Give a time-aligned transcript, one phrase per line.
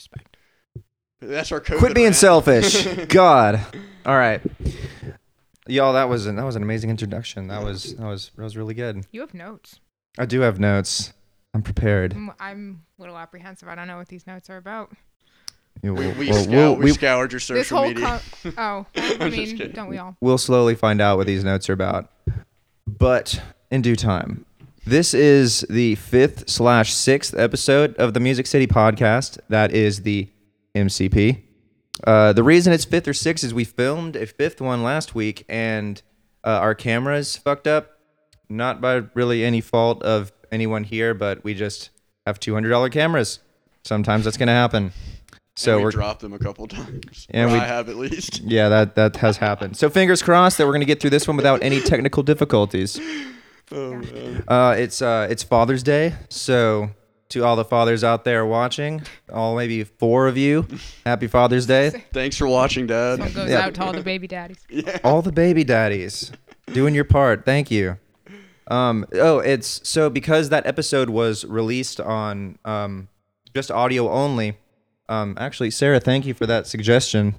[0.00, 0.36] Respect.
[1.20, 1.78] That's our code.
[1.78, 2.14] Quit being man.
[2.14, 2.86] selfish.
[3.08, 3.60] God.
[4.06, 4.40] All right.
[5.66, 7.48] Y'all, that was an, that was an amazing introduction.
[7.48, 9.04] That was that was that was really good.
[9.12, 9.78] You have notes.
[10.18, 11.12] I do have notes.
[11.52, 12.14] I'm prepared.
[12.14, 13.68] I'm, I'm a little apprehensive.
[13.68, 14.90] I don't know what these notes are about.
[15.82, 18.20] You- We, we'll- we, we'll- scour- we'll- we we- scoured your this social whole media.
[18.42, 19.72] co- oh, I I'm just mean, kidding.
[19.72, 20.16] don't we all?
[20.22, 22.10] we'll slowly find out what these notes are about,
[22.86, 23.40] but
[23.70, 24.46] in due time.
[24.86, 29.38] This is the fifth slash sixth episode of the Music City podcast.
[29.48, 30.28] That is the
[30.74, 31.42] MCP.
[32.06, 35.44] Uh, the reason it's fifth or sixth is we filmed a fifth one last week
[35.48, 36.00] and
[36.44, 37.98] uh, our cameras fucked up.
[38.48, 41.90] Not by really any fault of anyone here, but we just
[42.26, 43.38] have two hundred dollar cameras.
[43.84, 44.92] Sometimes that's gonna happen.
[45.56, 47.26] So and we dropped them a couple times.
[47.30, 48.40] And we- I have at least.
[48.40, 49.76] yeah, that that has happened.
[49.76, 52.98] So fingers crossed that we're gonna get through this one without any technical difficulties.
[53.72, 54.44] Oh, man.
[54.48, 56.90] Uh, it's uh, it's Father's Day, so
[57.28, 59.02] to all the fathers out there watching,
[59.32, 60.66] all maybe four of you,
[61.06, 61.90] Happy Father's Day.
[62.12, 63.20] Thanks for watching, Dad.
[63.20, 63.60] One goes Yeah.
[63.66, 64.58] out to all the baby daddies.
[64.68, 64.98] Yeah.
[65.04, 66.32] All the baby daddies
[66.72, 67.44] doing your part.
[67.44, 67.98] Thank you.
[68.68, 73.08] Um, oh, it's so because that episode was released on um,
[73.54, 74.56] just audio only.
[75.08, 77.34] Um, actually, Sara, thank you for that suggestion.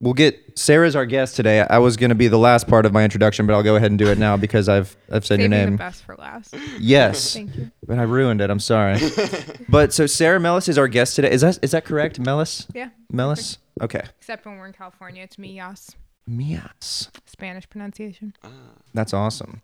[0.00, 1.60] We'll get Sara's our guest today.
[1.60, 3.90] I was going to be the last part of my introduction, but I'll go ahead
[3.90, 5.70] and do it now because I've I've said your Saving name.
[5.72, 6.54] the best for last.
[6.78, 7.70] Yes, Thank you.
[7.86, 8.50] but I ruined it.
[8.50, 8.98] I'm sorry.
[9.68, 11.30] but so Sara Mellas is our guest today.
[11.30, 12.66] Is that is that correct, Mellas?
[12.74, 12.90] Yeah.
[13.12, 13.58] Mellas.
[13.80, 14.02] Okay.
[14.18, 15.92] Except when we're in California, it's me, yes.
[16.26, 17.10] Mias.
[17.26, 18.34] Spanish pronunciation.
[18.44, 18.48] Ah,
[18.94, 19.62] That's awesome.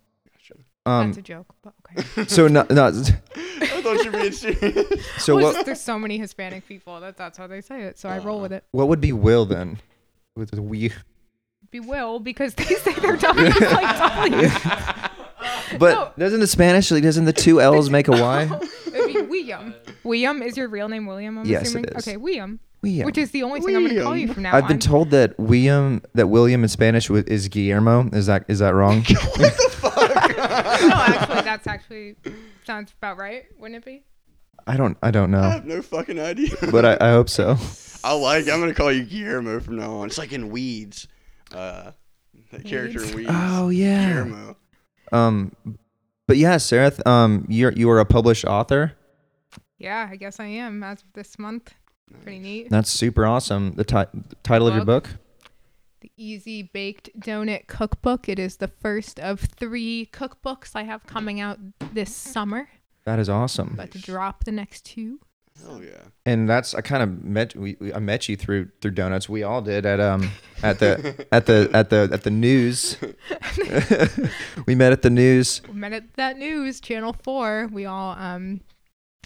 [0.86, 1.06] Um.
[1.08, 2.24] That's a joke, but okay.
[2.28, 2.88] So no, no.
[2.88, 2.92] I
[3.80, 4.86] thought you were being serious.
[5.18, 5.54] So Well, what?
[5.54, 8.40] just- there's so many Hispanic people that that's how they say it, so I roll
[8.40, 8.64] with it.
[8.72, 9.78] What would be will then?
[10.36, 10.90] With the we.
[11.70, 13.98] Be will because they say their W is like
[14.30, 14.48] W.
[15.78, 16.12] But No.
[16.18, 18.48] doesn't the Spanish like doesn't the two L's make a Y?
[18.96, 19.74] Oh, it'd be William.
[20.04, 21.36] William is your real name, William.
[21.38, 21.84] I'm Yes, it assuming.
[21.96, 22.06] is.
[22.06, 22.60] Okay, William.
[22.82, 23.06] William.
[23.06, 24.34] Which is the only thing I'm going to call you William.
[24.34, 24.68] from now I've on.
[24.68, 28.08] been told that William that William in Spanish wa- is Guillermo.
[28.12, 29.04] Is that is that wrong?
[29.10, 29.50] no,
[29.88, 32.16] actually, that's actually
[32.64, 34.02] sounds about right, wouldn't it be?
[34.66, 35.38] I don't I don't know.
[35.38, 36.54] I know, have no fucking idea.
[36.70, 37.56] but I, I hope so.
[38.04, 38.48] I like.
[38.48, 40.06] I'm gonna call you Guillermo from now on.
[40.08, 41.08] It's like in Weeds.
[41.52, 41.92] Uh,
[42.52, 43.30] that character in Weeds.
[43.32, 44.12] Oh yeah.
[44.12, 44.56] Guillermo.
[45.10, 45.56] Um,
[46.26, 46.92] but yeah, Sara.
[47.06, 48.92] Um, you're you are a published author.
[49.78, 51.74] Yeah, I guess I am as of this month.
[52.22, 52.70] Pretty neat.
[52.70, 53.72] That's super awesome.
[53.72, 55.08] The ti- title of your book.
[56.00, 58.28] The Easy Baked Donut Cookbook.
[58.28, 61.58] It is the first of three cookbooks I have coming out
[61.92, 62.68] this summer.
[63.04, 63.72] That is awesome.
[63.74, 65.20] About to drop the next two.
[65.62, 66.02] Hell yeah.
[66.26, 69.28] And that's I kind of met we, we I met you through through donuts.
[69.28, 70.30] We all did at um
[70.62, 72.96] at the at the at the at the news.
[74.66, 75.62] we met at the news.
[75.68, 77.68] We met at that news channel four.
[77.72, 78.60] We all um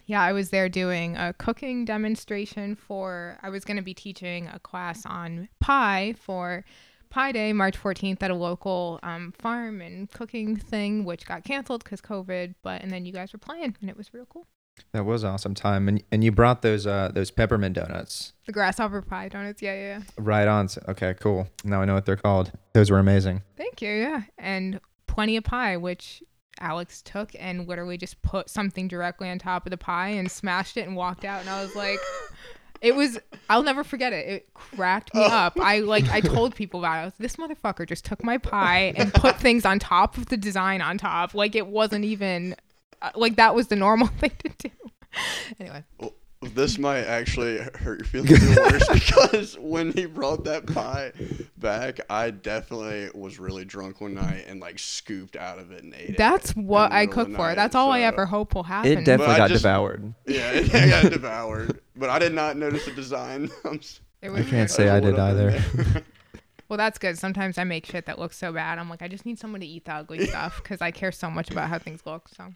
[0.07, 4.59] yeah, I was there doing a cooking demonstration for I was gonna be teaching a
[4.59, 6.65] class on pie for
[7.11, 11.83] Pie Day, March 14th, at a local um, farm and cooking thing, which got canceled
[11.83, 12.55] because COVID.
[12.63, 14.47] But and then you guys were playing, and it was real cool.
[14.93, 15.89] That was awesome time.
[15.89, 18.33] And and you brought those uh those peppermint donuts.
[18.47, 20.01] The grasshopper pie donuts, yeah, yeah.
[20.17, 20.69] Right on.
[20.89, 21.49] Okay, cool.
[21.65, 22.53] Now I know what they're called.
[22.73, 23.43] Those were amazing.
[23.57, 24.23] Thank you, yeah.
[24.39, 26.23] And plenty of pie, which
[26.61, 30.77] Alex took and literally just put something directly on top of the pie and smashed
[30.77, 31.41] it and walked out.
[31.41, 31.99] And I was like,
[32.81, 33.19] it was,
[33.49, 34.27] I'll never forget it.
[34.29, 35.59] It cracked me up.
[35.61, 37.01] I like, I told people about it.
[37.01, 40.37] I was, this motherfucker just took my pie and put things on top of the
[40.37, 41.35] design on top.
[41.35, 42.55] Like it wasn't even,
[43.01, 44.71] Uh, like that was the normal thing to do.
[45.59, 46.13] Anyway, Well,
[46.55, 51.13] this might actually hurt your feelings worse because when he brought that pie
[51.57, 55.95] back, I definitely was really drunk one night and like scooped out of it and
[55.95, 56.17] ate it.
[56.19, 57.39] that's what I cook for.
[57.39, 58.93] night, That's all I ever hope will happen.
[58.93, 60.15] It definitely got just- devoured.
[60.27, 60.71] Yeah, it
[61.03, 63.51] got devoured, but I did not notice the design.
[63.65, 64.71] I'm s- It I was can't weird.
[64.71, 66.05] say I don't did either.
[66.69, 67.19] Well, that's good.
[67.19, 68.79] Sometimes I make shit that looks so bad.
[68.79, 71.31] I'm like, I just need someone to eat the ugly stuff because I care so
[71.31, 72.29] much about how things look.
[72.29, 72.53] So there.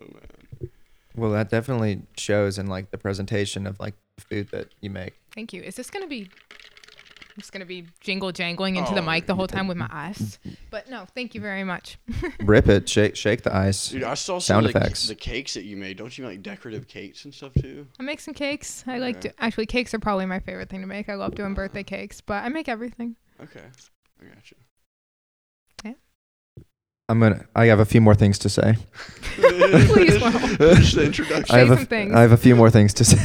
[0.00, 0.70] Oh man.
[1.16, 5.14] Well, that definitely shows in like the presentation of like the food that you make.
[5.34, 5.62] thank you.
[5.62, 6.28] Is this gonna be?
[6.50, 9.88] I'm just gonna be jingle jangling into the Oh, mic the whole time with my
[9.92, 10.38] eyes.
[10.70, 11.96] But no, thank you very much.
[12.40, 13.90] Rip it, shake shake the ice.
[13.90, 15.06] Dude, I saw some Sound of the, effects.
[15.08, 15.96] the cakes that you made.
[15.98, 17.86] Don't you make like decorative cakes and stuff too?
[17.98, 18.82] I make some cakes.
[18.88, 19.28] I like Okay.
[19.30, 21.08] to actually cakes are probably my favorite thing to make.
[21.08, 23.14] I love doing birthday cakes, but I make everything.
[23.40, 23.62] Okay,
[24.20, 24.56] I got you.
[27.10, 27.46] I'm gonna.
[27.56, 28.76] I have a few more things to say.
[29.36, 30.30] Please, well.
[30.32, 31.46] Finish the introduction.
[31.46, 32.14] Say I have a, things.
[32.14, 33.18] I have a few more things to say.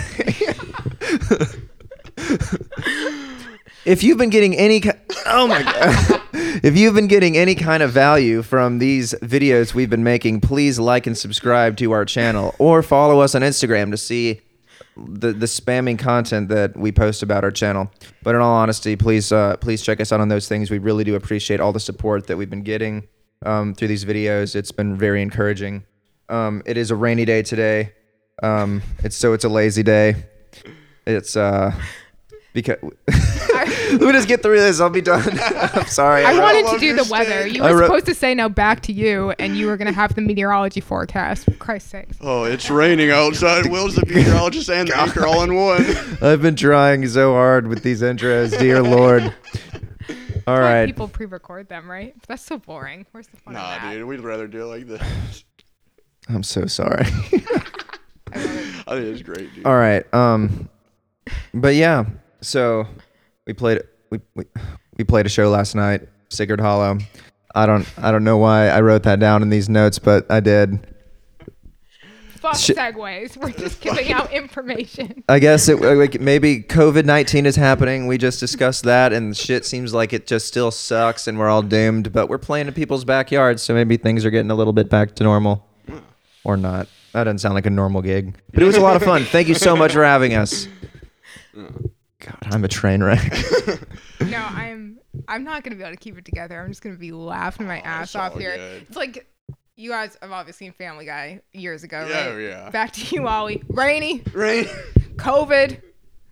[3.85, 4.91] if you've been getting any, ki-
[5.25, 6.21] oh my god,
[6.63, 10.80] if you've been getting any kind of value from these videos we've been making, please
[10.80, 14.39] like and subscribe to our channel or follow us on Instagram to see
[14.95, 17.91] the the spamming content that we post about our channel.
[18.21, 20.71] But in all honesty, please uh, please check us out on those things.
[20.71, 23.09] We really do appreciate all the support that we've been getting
[23.45, 24.56] um, through these videos.
[24.56, 25.84] It's been very encouraging.
[26.30, 27.94] Um, it is a rainy day today.
[28.42, 30.16] Um, it's so it's a lazy day.
[31.06, 31.74] It's uh
[32.54, 34.80] because let me just get through this.
[34.80, 35.38] I'll be done.
[35.42, 36.24] I'm sorry.
[36.24, 37.48] I I wanted to do your the weather.
[37.48, 40.16] You were wrote- supposed to say now back to you, and you were gonna have
[40.16, 41.45] the meteorology forecast.
[41.45, 42.10] For Christ's sake.
[42.22, 43.69] Oh, it's raining outside.
[43.72, 45.86] Will's the meteorologist and the anchor all in one.
[46.22, 49.34] I've been trying so hard with these intros, dear Lord.
[50.48, 50.86] All Why right.
[50.86, 52.16] People pre-record them, right?
[52.28, 53.06] That's so boring.
[53.12, 53.92] Where's the fun of Nah, that?
[53.94, 55.44] dude, we'd rather do it like this.
[56.30, 57.06] I'm so sorry.
[57.06, 57.63] I.
[58.86, 59.66] I think it's great, dude.
[59.66, 60.12] All right.
[60.13, 60.69] Um
[61.54, 62.06] but yeah,
[62.42, 62.86] so
[63.48, 64.45] we played we we,
[64.98, 66.98] we played a show last night, Sigurd Hollow.
[67.56, 70.40] I don't I don't know why I wrote that down in these notes, but I
[70.40, 70.93] did.
[72.44, 73.38] Fuck Sh- segues.
[73.42, 75.24] We're just giving out information.
[75.30, 78.06] I guess it uh, like maybe COVID nineteen is happening.
[78.06, 81.62] We just discussed that, and shit seems like it just still sucks, and we're all
[81.62, 82.12] doomed.
[82.12, 85.16] But we're playing in people's backyards, so maybe things are getting a little bit back
[85.16, 85.66] to normal,
[86.44, 86.90] or not.
[87.13, 89.24] That doesn't sound like a normal gig, but it was a lot of fun.
[89.24, 90.68] Thank you so much for having us.
[91.54, 93.31] God, I'm a train wreck.
[94.19, 95.00] No, I'm.
[95.30, 96.60] I'm not gonna be able to keep it together.
[96.60, 98.57] I'm just gonna be laughing my oh, ass it's off here.
[98.57, 98.81] good.
[98.81, 99.32] It's like
[99.75, 102.40] you guys have obviously seen Family Guy years ago, Yeah, right?
[102.42, 102.70] yeah.
[102.70, 103.64] Back to you, Ollie.
[103.70, 104.66] Rainy, Rain.
[105.16, 105.81] COVID,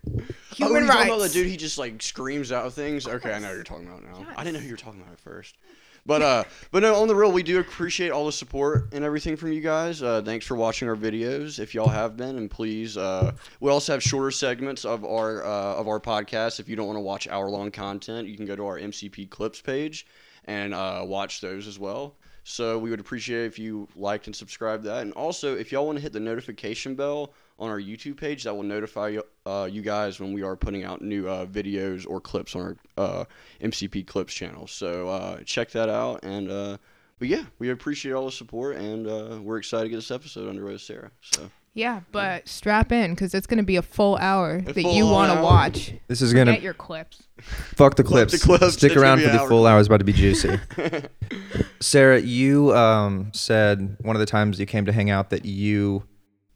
[0.04, 0.22] Oh,
[0.54, 0.92] human you're rights.
[0.92, 1.46] talking about the dude.
[1.48, 3.06] He just like screams out things.
[3.06, 4.26] Okay, I know what you're talking about now.
[4.36, 5.56] I didn't know who you were talking about at first.
[6.04, 9.36] But uh, but no, on the real, we do appreciate all the support and everything
[9.36, 10.02] from you guys.
[10.02, 13.30] Uh, thanks for watching our videos, if y'all have been, and please, uh,
[13.60, 16.58] we also have shorter segments of our uh, of our podcast.
[16.58, 19.30] If you don't want to watch hour long content, you can go to our MCP
[19.30, 20.04] clips page
[20.46, 22.16] and uh, watch those as well.
[22.44, 25.98] So we would appreciate if you liked and subscribed that, and also if y'all want
[25.98, 29.82] to hit the notification bell on our YouTube page, that will notify you, uh, you
[29.82, 33.24] guys when we are putting out new uh, videos or clips on our uh,
[33.60, 34.66] MCP Clips channel.
[34.66, 36.78] So uh, check that out, and uh,
[37.18, 40.48] but yeah, we appreciate all the support, and uh, we're excited to get this episode
[40.48, 41.10] underway with Sara.
[41.20, 45.06] So Yeah, but strap in because it's gonna be a full hour that full you
[45.06, 45.42] want to hour.
[45.44, 45.94] watch.
[46.06, 47.22] This is gonna Get your clips.
[47.40, 48.32] fuck the clips.
[48.32, 48.74] the clips.
[48.74, 49.48] Stick It's gonna around be for an the hour.
[49.48, 49.78] full hour.
[49.78, 50.58] It's about to be juicy.
[51.80, 56.04] Sara, you um, said one of the times you came to hang out that you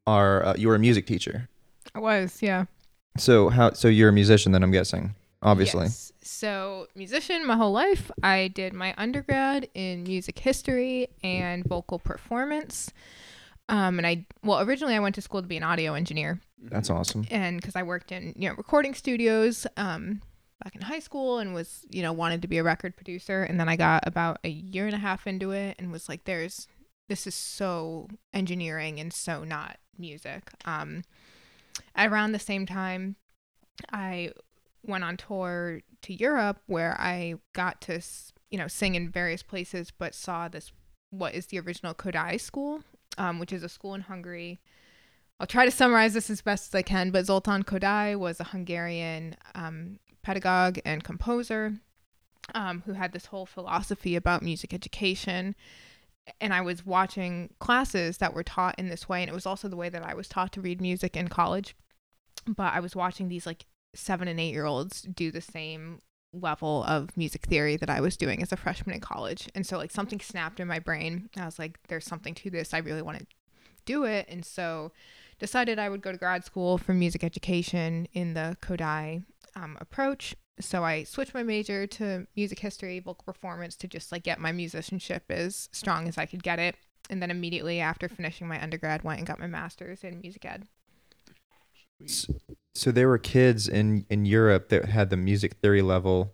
[0.07, 1.49] are uh, you were a music teacher.
[1.95, 2.67] I was, yeah.
[3.17, 3.73] So how?
[3.73, 5.85] So you're a musician, then I'm guessing, obviously.
[5.85, 6.13] Yes.
[6.21, 8.11] So, musician my whole life.
[8.23, 12.91] I did my undergrad in music history and vocal performance.
[13.69, 16.89] Um, and I, well, originally I went to school to be an audio engineer, That's
[16.89, 17.27] awesome.
[17.31, 20.23] and because I worked in you know recording studios um,
[20.63, 23.59] back in high school, and was you know wanted to be a record producer, and
[23.59, 26.69] then I got about a year and a half into it, and was like, "There's
[27.09, 31.03] this is so engineering and so not music." Um,
[31.99, 33.17] around the same time,
[33.93, 34.31] I
[34.85, 38.01] went on tour to Europe where I got to,
[38.51, 40.71] you know, sing in various places, but saw this
[41.11, 42.83] what is the original Kodály school,
[43.19, 44.61] um, which is a school in Hungary.
[45.39, 48.45] I'll try to summarize this as best as I can, but Zoltán Kodály was a
[48.45, 51.75] Hungarian um, pedagogue and composer
[52.55, 55.55] um, who had this whole philosophy about music education.
[56.41, 59.69] And I was watching classes that were taught in this way, and it was also
[59.69, 61.77] the way that I was taught to read music in college.
[62.47, 66.01] But I was watching these like seven and eight year olds do the same
[66.33, 69.49] level of music theory that I was doing as a freshman in college.
[69.55, 71.31] And so like something snapped in my brain.
[71.37, 72.75] I was like, there's something to this.
[72.75, 73.27] I really want to
[73.85, 74.27] do it.
[74.29, 74.93] And so
[75.39, 80.35] decided I would go to grad school for music education in the Kodály um, approach.
[80.61, 84.53] So I switched my major to music history, vocal performance to just like get my
[84.53, 86.77] musicianship as strong as I could get it.
[87.11, 90.67] And then immediately after finishing my undergrad, went and got my master's in music ed.
[92.77, 96.33] So there were kids in in Europe that had the music theory level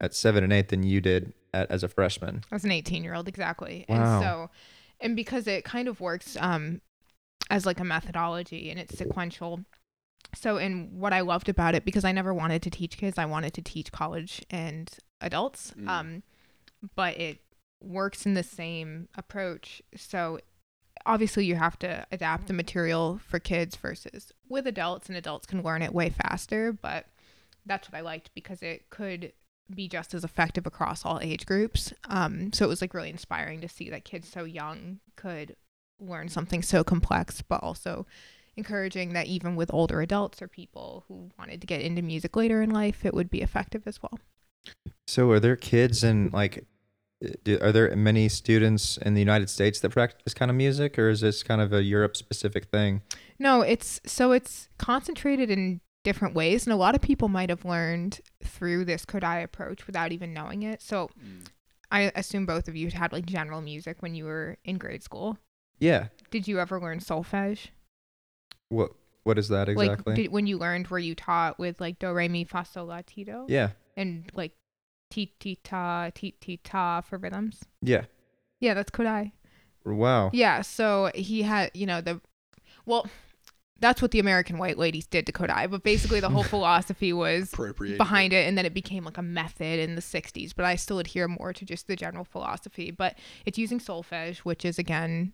[0.00, 2.42] at seven and eight than you did at, as a freshman.
[2.50, 3.84] As an 18 year old, exactly.
[3.88, 3.96] Wow.
[3.96, 4.50] And so,
[5.00, 6.80] and because it kind of works um,
[7.50, 9.60] as like a methodology and it's sequential.
[10.34, 13.24] So, and what I loved about it, because I never wanted to teach kids, I
[13.24, 15.74] wanted to teach college and adults.
[15.76, 15.88] Mm.
[15.88, 16.22] Um,
[16.94, 17.40] but it
[17.82, 19.82] works in the same approach.
[19.96, 20.38] So,
[21.06, 25.62] obviously, you have to adapt the material for kids versus with adults, and adults can
[25.62, 26.72] learn it way faster.
[26.72, 27.06] But
[27.66, 29.32] that's what I liked because it could
[29.74, 31.92] be just as effective across all age groups.
[32.08, 35.56] Um, so it was like really inspiring to see that kids so young could
[36.00, 38.06] learn something so complex, but also
[38.56, 42.62] encouraging that even with older adults or people who wanted to get into music later
[42.62, 44.18] in life, it would be effective as well.
[45.06, 46.66] So are there kids in like
[47.44, 50.98] do, are there many students in the United States that practice this kind of music
[50.98, 53.02] or is this kind of a Europe specific thing?
[53.38, 57.64] No, it's so it's concentrated in different ways, and a lot of people might have
[57.64, 60.80] learned through this Kodály approach without even knowing it.
[60.82, 61.46] So Mm.
[61.92, 65.38] I assume both of you had like general music when you were in grade school.
[65.80, 66.06] Yeah.
[66.30, 67.68] Did you ever learn solfege?
[68.68, 68.92] What
[69.24, 70.12] What is that exactly?
[70.12, 72.86] Like did, when you learned, were you taught with like do re mi fa sol
[72.86, 73.70] la ti do yeah.
[73.96, 74.52] and like
[75.10, 77.60] ti ti ta ti ti ta for rhythms?
[77.82, 78.04] Yeah.
[78.60, 79.32] Yeah, that's Kodály.
[79.84, 80.30] Wow.
[80.32, 82.20] Yeah, so he had, you know, the
[82.86, 83.06] well,
[83.80, 87.52] that's what the American white ladies did to Kodály, but basically the whole philosophy was
[87.52, 87.96] Appropriate.
[87.98, 90.98] behind it and then it became like a method in the 60s, but I still
[90.98, 95.32] adhere more to just the general philosophy, but it's using solfege, which is again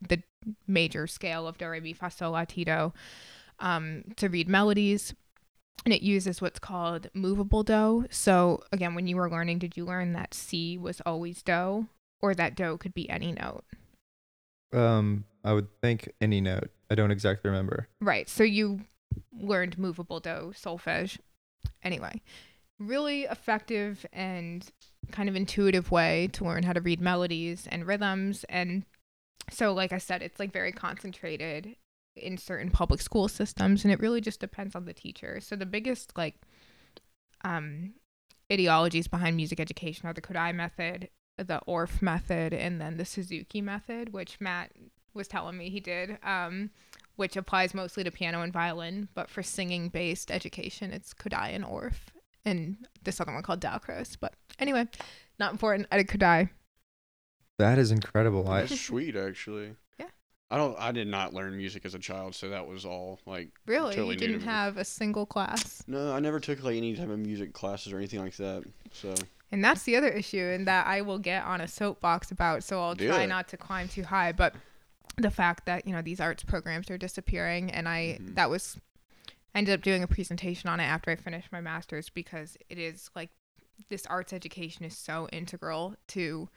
[0.00, 0.22] the
[0.66, 2.92] major scale of do re mi fa sol la ti do
[3.60, 5.14] um to read melodies.
[5.84, 8.06] And it uses what's called movable do.
[8.10, 11.88] So again, when you were learning, did you learn that C was always do
[12.20, 13.64] or that do could be any note?
[14.72, 16.70] Um, I would think any note.
[16.90, 17.88] I don't exactly remember.
[18.00, 18.28] Right.
[18.28, 18.82] So you
[19.32, 21.18] learned movable do solfege.
[21.82, 22.22] Anyway,
[22.78, 24.70] really effective and
[25.10, 28.44] kind of intuitive way to learn how to read melodies and rhythms.
[28.48, 28.84] And
[29.50, 31.76] so, like I said, it's like very concentrated
[32.16, 35.40] in certain public school systems, and it really just depends on the teacher.
[35.40, 36.36] So the biggest like
[37.44, 37.94] um,
[38.52, 43.60] ideologies behind music education are the Kodály method, the Orff method, and then the Suzuki
[43.60, 44.72] method, which Matt
[45.14, 46.18] was telling me he did.
[46.22, 46.70] Um,
[47.16, 51.64] which applies mostly to piano and violin, but for singing based education, it's Kodály and
[51.64, 52.08] Orff,
[52.44, 54.16] and this other one called Dalcroze.
[54.18, 54.88] But anyway,
[55.38, 55.88] not important.
[55.92, 56.48] I did Kodály.
[57.58, 58.48] That is incredible.
[58.48, 59.76] I That's sweet, actually.
[60.52, 60.78] I don't.
[60.78, 63.48] I did not learn music as a child, so that was all like.
[63.66, 63.94] Really?
[63.94, 65.82] Totally you didn't have a single class?
[65.86, 68.64] No, I never took like any type of music classes or anything like that.
[68.92, 69.14] So
[69.50, 72.80] And that's the other issue, and that I will get on a soapbox about, so
[72.82, 73.28] I'll Do try it.
[73.28, 74.32] not to climb too high.
[74.32, 74.54] But
[75.16, 78.34] the fact that, you know, these arts programs are disappearing, and I, Mhm.
[78.34, 78.78] that was,
[79.54, 82.78] I ended up doing a presentation on it after I finished my master's because it
[82.78, 83.30] is like
[83.88, 86.48] this arts education is so integral to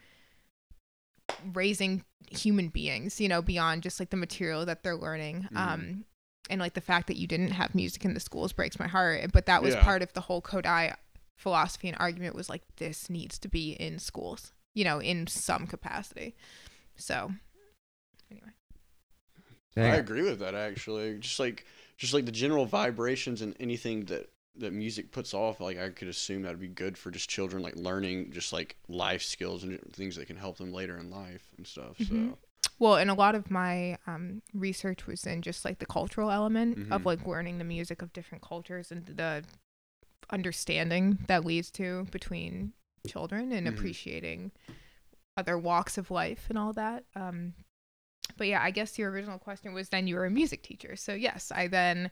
[1.52, 5.48] raising human beings, you know, beyond just like the material that they're learning.
[5.52, 5.56] Mhm.
[5.56, 6.04] Um,
[6.48, 9.32] and like the fact that you didn't have music in the schools breaks my heart.
[9.32, 9.82] But that was Yeah.
[9.82, 10.94] part of the whole Kodály
[11.36, 15.66] philosophy and argument was like this needs to be in schools, you know, in some
[15.66, 16.34] capacity.
[16.96, 17.32] So
[18.30, 18.50] anyway.
[19.74, 19.92] Dang.
[19.92, 21.18] I agree with that actually.
[21.18, 21.66] Just like
[21.98, 26.08] just like the general vibrations and anything that that music puts off, like I could
[26.08, 30.16] assume that'd be good for just children, like learning just like life skills and things
[30.16, 31.98] that can help them later in life and stuff.
[31.98, 32.30] Mhm.
[32.32, 32.38] So
[32.78, 36.78] Well, and a lot of my um, research was in just like the cultural element
[36.90, 37.06] of Mhm.
[37.06, 39.44] like learning the music of different cultures and the
[40.30, 42.72] understanding that leads to between
[43.06, 43.70] children and Mhm.
[43.72, 44.52] appreciating
[45.36, 47.04] other walks of life and all that.
[47.14, 47.54] Um,
[48.36, 50.96] but yeah, I guess your original question was then you were a music teacher.
[50.96, 52.10] So yes, I then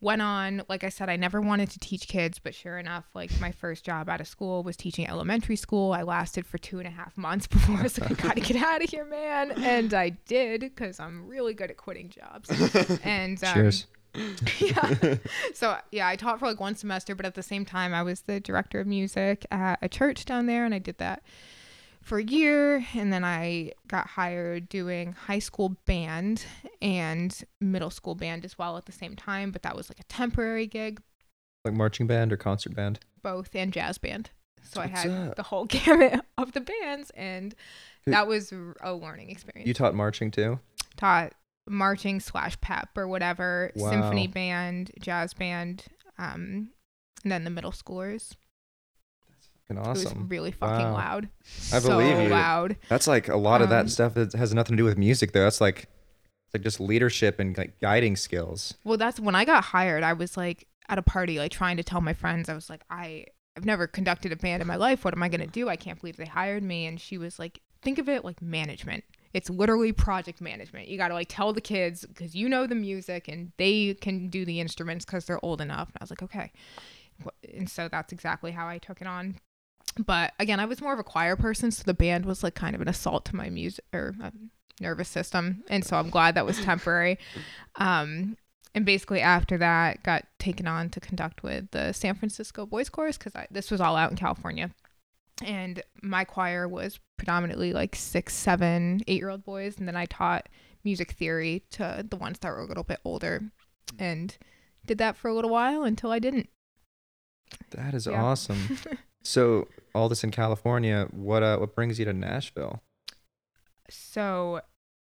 [0.00, 3.30] went on like i said i never wanted to teach kids but sure enough like
[3.40, 5.92] my first job out of school was teaching elementary school.
[5.92, 8.56] I lasted for two and a half months before i was like i gotta get
[8.56, 9.52] out of here man.
[9.52, 12.50] And i did because i'm really good at quitting jobs.
[13.04, 13.86] And um, Cheers.
[14.58, 15.16] yeah.
[15.54, 18.22] So yeah i taught for like one semester but at the same time i was
[18.22, 21.22] the director of music at a church down there and i did that
[22.10, 26.44] for a year and then i got hired doing high school band
[26.82, 30.04] and middle school band as well at the same time but that was like a
[30.08, 31.00] temporary gig
[31.64, 32.98] like marching band or concert band.
[33.22, 35.36] both and jazz band so i had up?
[35.36, 37.54] the whole gamut of the bands and
[38.08, 40.58] that was a learning experience You taught marching too.
[40.96, 41.32] taught
[41.68, 45.84] marching slash pep or whatever symphony band jazz band
[46.18, 46.70] um
[47.22, 48.32] and then the middle schoolers
[49.76, 50.28] Fucking it was awesome.
[50.28, 50.94] really fucking Wow.
[50.94, 51.28] loud.
[51.72, 52.28] I so believe you.
[52.28, 52.76] loud.
[52.88, 55.32] That's like a lot of Um, that stuff that has nothing to do with music
[55.32, 55.42] though.
[55.44, 55.88] That's like
[56.46, 58.74] it's like just leadership and like guiding skills.
[58.84, 61.84] well that's when i got hired i was like at a party like trying to
[61.84, 62.48] tell my friends.
[62.48, 63.24] I was like i
[63.56, 65.04] i've never conducted a band in my life.
[65.04, 65.68] What am i going to do?
[65.68, 66.86] I can't believe they hired me.
[66.86, 69.04] And she was like think of it like management.
[69.32, 70.88] It's literally project management.
[70.88, 74.28] You got to like tell the kids because you know the music and they can
[74.28, 75.88] do the instruments because they're old enough.
[75.88, 76.50] And i was like okay.
[77.56, 79.36] And so that's exactly how i took it on
[79.98, 82.74] but again i was more of a choir person so the band was like kind
[82.74, 86.46] of an assault to my music or um, nervous system and so i'm glad that
[86.46, 87.18] was temporary
[87.76, 88.36] um
[88.74, 93.18] and basically after that got taken on to conduct with the san francisco boys chorus
[93.18, 94.70] because this was all out in california
[95.44, 100.06] and my choir was predominantly like six seven eight year old boys and then i
[100.06, 100.48] taught
[100.84, 103.42] music theory to the ones that were a little bit older
[103.98, 104.38] and
[104.86, 106.48] did that for a little while until i didn't
[107.72, 108.22] That is Yeah.
[108.22, 108.78] awesome.
[109.22, 112.82] So all this in California, what uh what brings you to Nashville?
[113.90, 114.60] so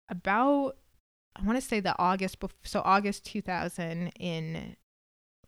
[0.09, 0.76] about
[1.37, 4.76] I want to say the August so August 2000 in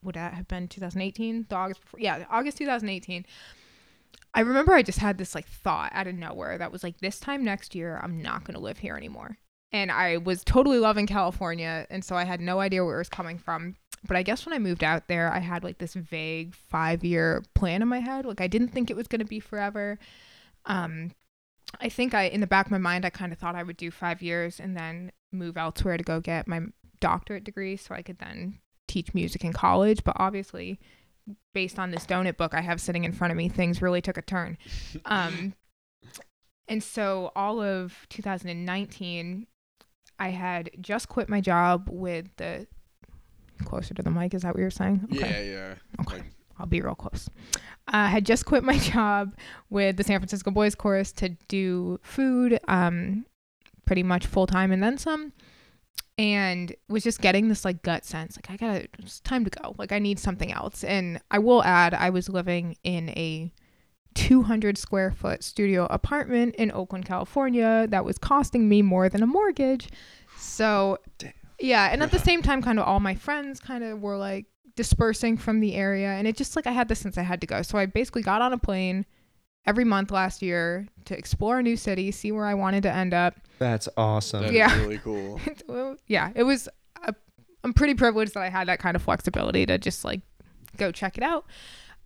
[0.02, 1.47] would that have been 2018?
[1.49, 3.25] The August before, yeah, August 2018.
[4.35, 7.18] I remember I just had this like thought out of nowhere that was like, this
[7.18, 9.38] time next year, I'm not going to live here anymore.
[9.73, 11.87] And I was totally loving California.
[11.88, 13.76] And so I had no idea where it was coming from.
[14.06, 17.42] But I guess when I moved out there, I had like this vague five year
[17.54, 18.26] plan in my head.
[18.26, 19.99] Like I didn't think it was going to be forever.
[20.66, 21.12] Um,
[21.80, 23.76] I think I, in the back of my mind, I kind of thought I would
[23.76, 26.61] do five years and then move elsewhere to go get my
[27.00, 30.04] doctorate degree so I could then teach music in college.
[30.04, 30.78] But obviously,
[31.52, 34.18] based on this donut book I have sitting in front of me, things really took
[34.18, 34.58] a turn.
[35.06, 35.54] Um,
[36.66, 39.46] and so all of 2019,
[40.18, 42.66] I had just quit my job with the
[43.64, 44.34] closer to the mic.
[44.34, 45.06] Is that what you're saying?
[45.11, 45.75] Yeah, yeah.
[46.00, 46.16] Okay.
[46.18, 46.25] Like,
[46.58, 47.28] I'll be real close.
[47.88, 49.34] I had just quit my job
[49.70, 53.26] with the San Francisco Boys Chorus to do food, um,
[53.87, 55.32] pretty much full time and then some,
[56.16, 59.75] and was just getting this like gut sense, like I gotta, it's time to go.
[59.78, 60.84] Like I need something else.
[60.84, 63.52] And I will add, I was living in a
[64.14, 69.26] 200 square foot studio apartment in Oakland, California, that was costing me more than a
[69.26, 69.88] mortgage.
[70.38, 70.99] So,
[71.61, 74.46] yeah, and at the same time, kind of all my friends kind of were like
[74.76, 77.46] dispersing from the area, and it just like I had the sense I had to
[77.46, 77.62] go.
[77.62, 79.06] So I basically got on a plane
[79.66, 83.14] every month last year to explore a new city, see where I wanted to end
[83.14, 83.34] up.
[83.58, 84.42] That's awesome.
[84.42, 84.78] That's Yeah.
[84.80, 85.40] really cool.
[86.06, 86.68] Yeah, it was.
[87.02, 87.14] A,
[87.62, 90.20] I'm pretty privileged that I had that kind of flexibility to just like
[90.76, 91.46] go check it out.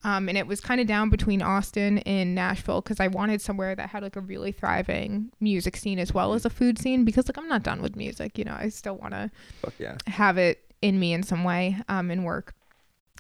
[0.05, 3.75] Um, and it was kind of down between Austin and Nashville because I wanted somewhere
[3.75, 7.29] that had like a really thriving music scene as well as a food scene because
[7.29, 8.57] like I'm not done with music, you know.
[8.57, 9.31] I still want to
[9.79, 9.97] yeah.
[10.07, 12.55] have it in me in some way um, and work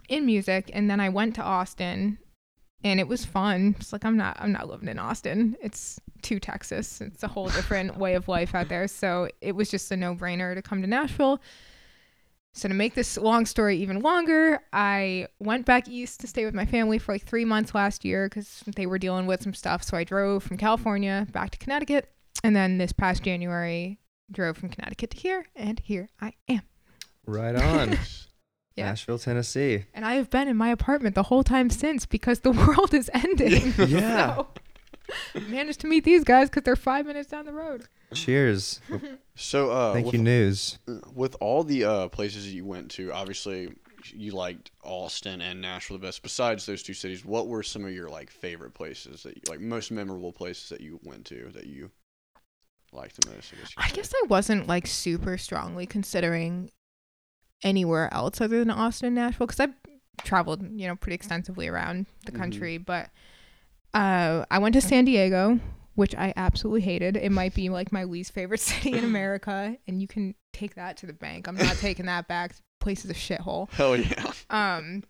[0.09, 0.71] in music.
[0.73, 2.19] And then I went to Austin
[2.85, 3.75] and it was fun.
[3.81, 5.57] It's like I'm not I'm not living in Austin.
[5.61, 7.01] It's to Texas.
[7.01, 8.87] It's a whole different way of life out there.
[8.89, 11.41] So it was just a no brainer to come to Nashville.
[12.55, 16.55] So to make this long story even longer, I went back east to stay with
[16.55, 19.85] my family for like three months last year because they were dealing with some stuff.
[19.85, 22.11] So I drove from California back to Connecticut,
[22.43, 26.63] and then this past January drove from Connecticut to here, and here I am.
[27.27, 27.97] Right on.
[28.77, 28.91] Yeah.
[28.91, 29.87] Nashville, Tennessee.
[29.93, 33.11] And I have been in my apartment the whole time since because the world is
[33.13, 33.75] ending.
[33.77, 34.37] Yeah.
[35.33, 37.89] so, managed to meet these guys because they're five minutes down the road.
[38.15, 38.81] Cheers.
[39.37, 40.79] So, uh, Thank with, you, news.
[41.15, 43.73] with all the uh, places that you went to, obviously
[44.15, 46.23] you liked Austin and Nashville the best.
[46.23, 49.61] Besides those two cities, what were some of your like favorite places that you like
[49.61, 51.91] most memorable places that you went to that you
[52.93, 53.53] liked the most?
[53.53, 53.73] I guess.
[53.77, 56.71] I guess I wasn't like super strongly considering
[57.63, 59.75] anywhere else other than Austin and Nashville because I've
[60.25, 62.37] traveled, you know, pretty extensively around the Mhm.
[62.39, 62.79] country.
[62.79, 63.11] But
[63.95, 65.59] uh, I went to San Diego,
[65.99, 67.17] which I absolutely hated.
[67.17, 70.97] It might be like my least favorite city in America, and you can take that
[70.99, 71.49] to the bank.
[71.49, 72.55] I'm not taking that back.
[72.55, 73.69] The place is a shithole.
[73.73, 73.77] say.
[73.77, 74.33] Hell yeah.
[74.49, 75.03] Um,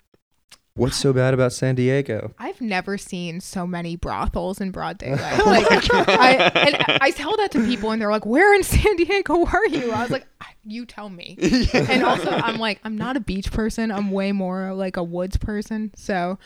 [0.73, 2.33] What's so bad about San Diego?
[2.39, 5.39] I've never seen so many brothels in broad daylight.
[5.45, 9.45] Like, I, and I tell that to people, and they're like, "Where in San Diego
[9.45, 10.27] were you?" I was like,
[10.65, 11.37] "You tell me."
[11.75, 13.91] And also, I'm like, I'm not a beach person.
[13.91, 15.91] I'm way more like a woods person.
[15.97, 16.39] So,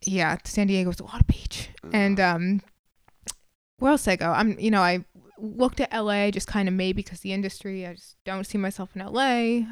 [0.00, 1.68] yeah, San Diego's a lot of beach.
[1.92, 2.60] And um,
[3.84, 4.32] where else I go?
[4.32, 5.04] I'm, you know, I
[5.36, 7.86] looked at LA just kind of maybe because the industry.
[7.86, 9.66] I just don't see myself in LA.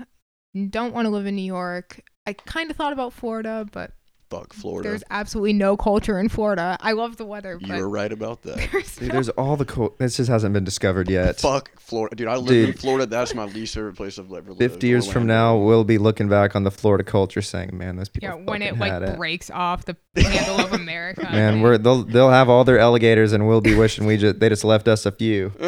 [0.69, 2.03] Don't want to live in New York.
[2.27, 3.93] I kind of thought about Florida, but
[4.33, 4.89] Fuck Florida.
[4.89, 6.77] there's absolutely no culture in Florida.
[6.81, 8.57] I love the weather, You're right about that.
[8.73, 9.95] there's Dude, no- there's all the cool.
[9.99, 11.39] This just hasn't been discovered yet.
[11.39, 12.29] Fuck Florida, dude.
[12.29, 12.69] I lived Dude.
[12.71, 13.05] in Florida.
[13.07, 14.59] That's my least favorite place I've ever lived.
[14.59, 18.09] 50 years from now, we'll be looking back on the Florida culture saying, man, those
[18.09, 19.17] people yeah, when fucking it like it.
[19.17, 21.23] breaks off the handle of America.
[21.31, 24.49] Man, we're they'll they'll have all their alligators, and we'll be wishing we just they
[24.49, 25.53] just left us a few.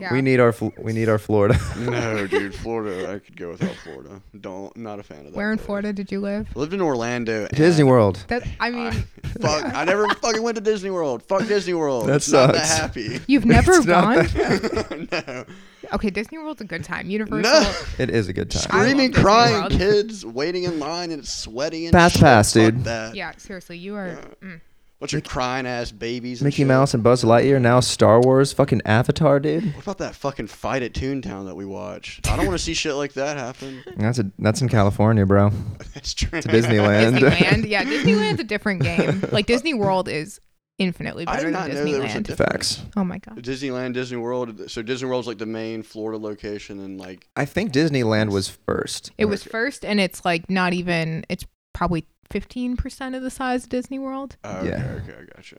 [0.00, 0.12] yeah.
[0.12, 1.58] We need our Fl- we need our Florida.
[1.78, 3.12] no, dude, Florida.
[3.14, 4.20] I could go without Florida.
[4.40, 4.76] Don't.
[4.76, 5.34] Not a fan of that.
[5.34, 5.66] Where in place.
[5.66, 6.48] Florida did you live?
[6.54, 7.46] I lived in Orlando.
[7.48, 8.24] Disney World.
[8.28, 8.92] That I mean,
[9.40, 9.74] Fuck.
[9.74, 11.22] I never fucking went to Disney World.
[11.22, 12.06] Fuck Disney World.
[12.08, 13.20] That It's Not that happy.
[13.26, 15.08] you've never It's not gone.
[15.12, 15.44] no.
[15.92, 17.10] Okay, Disney World's a good time.
[17.10, 17.42] Universal.
[17.42, 17.72] No.
[17.98, 18.62] It is a good time.
[18.62, 19.72] Screaming, crying World.
[19.72, 22.84] kids waiting in line and it's sweaty and Fast pass, dude.
[22.84, 23.14] That.
[23.14, 24.18] Yeah, seriously, you are.
[24.42, 24.60] Mm.
[25.04, 26.40] Bunch of crying ass babies.
[26.40, 26.66] And Mickey shit.
[26.66, 29.74] Mouse and Buzz Lightyear now Star Wars, fucking Avatar, dude.
[29.74, 32.26] What about that fucking fight at Toontown that we watched?
[32.26, 33.84] I don't want to see shit like that happen.
[33.98, 35.50] That's a that's in California, bro.
[35.92, 36.38] That's true.
[36.38, 37.18] It's Disneyland.
[37.18, 37.68] Disneyland.
[37.68, 39.22] Yeah, Disneyland's a different game.
[39.30, 40.40] Like Disney World is
[40.78, 42.76] infinitely better I better did than not know there was a difference.
[42.76, 42.82] Facts.
[42.96, 43.36] oh my god.
[43.42, 44.70] Disneyland, Disney World.
[44.70, 49.12] So Disney World's like the main Florida location, and like I think Disneyland was first.
[49.18, 51.26] It was first, and it's like not even.
[51.28, 54.36] It's probably fifteen percent of the size of Disney World.
[54.44, 54.98] oh, okay, Yeah.
[55.02, 55.56] okay, I gotcha.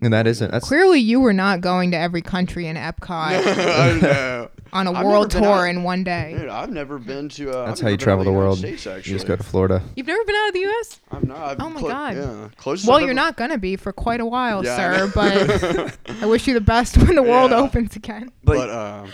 [0.00, 0.50] And that isn't.
[0.50, 4.48] That's Clearly, you were not going to every country in Epcot I know.
[4.72, 6.34] on a I've world never been tour out- in one day.
[6.36, 7.50] Dude, I've never been to.
[7.52, 8.58] Uh, that's I've how you never been travel out the United world.
[8.58, 9.12] States, you actually.
[9.12, 9.80] just go to Florida.
[9.94, 11.00] You've never been out of the U.S.
[11.12, 11.38] I'm not.
[11.38, 12.16] I've Oh my clo- God.
[12.16, 12.88] Yeah, closest.
[12.88, 15.06] Well, I've you're ever- not gonna be for quite a while, Yeah, I sir.
[15.06, 15.12] know.
[15.14, 17.58] But I wish you the best when the world Yeah.
[17.60, 18.32] opens again.
[18.42, 19.06] But uh,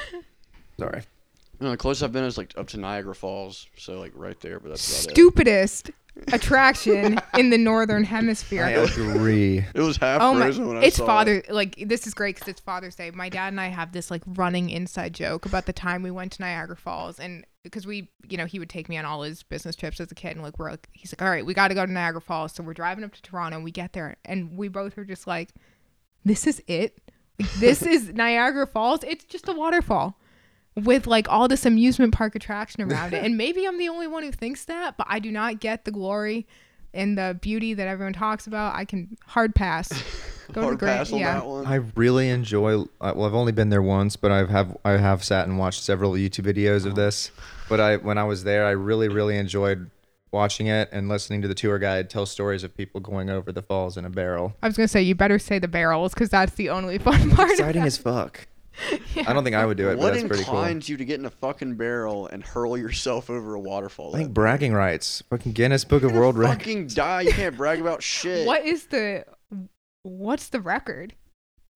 [0.78, 1.02] Sorry.
[1.60, 4.58] no, the closest I've been is like up to Niagara Falls, so like right there.
[4.60, 5.90] But that's about Stupidest
[6.32, 8.64] attraction in the northern hemisphere.
[8.64, 9.58] I agree.
[9.58, 9.64] it.
[9.74, 10.40] It was half Oh my!
[10.40, 11.42] frozen when I It's saw Father.
[11.48, 13.10] Like this is great because it's Father's Day.
[13.10, 16.32] My dad and I have this like running inside joke about the time we went
[16.32, 19.42] to Niagara Falls, and because we, you know, he would take me on all his
[19.42, 21.68] business trips as a kid, and like we're like, he's like, all right, we got
[21.68, 24.16] to go to Niagara Falls, so we're driving up to Toronto, and we get there,
[24.24, 25.50] and we both are just like,
[26.24, 26.98] this is it.
[27.38, 29.00] Like, this is Niagara Falls.
[29.04, 30.18] It's just a waterfall
[30.84, 33.22] with like all this amusement park attraction around it.
[33.24, 35.90] And maybe I'm the only one who thinks that, but I do not get the
[35.90, 36.46] glory
[36.94, 38.74] and the beauty that everyone talks about.
[38.74, 39.88] I can hard pass.
[40.52, 41.34] Go Hard to the pass on Yeah.
[41.34, 41.66] that one.
[41.66, 42.80] I really enjoy.
[43.02, 45.82] uh, Well, I've only been there once, but I've have I have sat and watched
[45.82, 47.30] several YouTube videos of this.
[47.68, 49.90] But I when I was there, I really really enjoyed
[50.32, 53.60] watching it and listening to the tour guide tell stories of people going over the
[53.62, 54.54] falls in a barrel.
[54.62, 57.48] I was gonna say you better say the barrels because that's the only fun part.
[57.48, 57.86] of Exciting that.
[57.86, 58.46] as fuck.
[59.26, 60.54] I don't think I would do it, but what that's pretty cool.
[60.54, 64.14] inclines you to get in a fucking barrel and hurl yourself over a waterfall?
[64.14, 65.22] I think like bragging rights.
[65.30, 66.12] Fucking Guinness Book of?
[66.12, 66.64] World You're gonna Records.
[66.66, 67.20] Fucking die!
[67.22, 68.46] You can't brag about shit.
[68.46, 69.24] What is the
[70.02, 71.14] what's the record?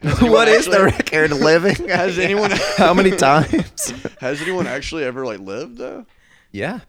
[0.01, 1.89] Has anyone what is the actually- record living?
[1.89, 3.91] Has anyone- How many times?
[4.21, 6.07] Has anyone actually ever like lived though?
[6.51, 6.81] yeah.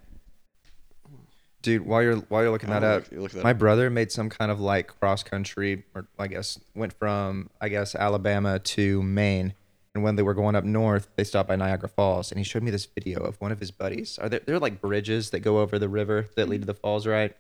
[1.62, 3.58] Dude, while you're while you're looking that up, look- look that my up.
[3.58, 7.96] brother made some kind of like cross country, or I guess went from I guess
[7.96, 9.54] Alabama to Maine,
[9.96, 12.64] and when they were going up north, they stopped by Niagara Falls, and he showed
[12.64, 14.18] me this video of one of his buddies.
[14.20, 16.74] Are there there are like bridges that go over the river that lead to the
[16.74, 17.36] falls, right?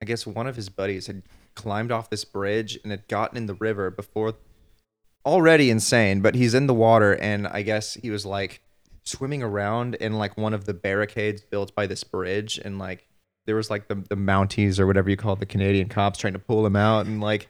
[0.00, 1.22] I guess one of his buddies had
[1.54, 4.34] climbed off this bridge and had gotten in the river before.
[5.26, 8.60] Already insane, but he's in the water, and I guess he was like
[9.04, 13.08] swimming around in like one of the barricades built by this bridge, and like
[13.46, 16.34] there was like the the Mounties or whatever you call it, the Canadian cops trying
[16.34, 17.48] to pull him out, and like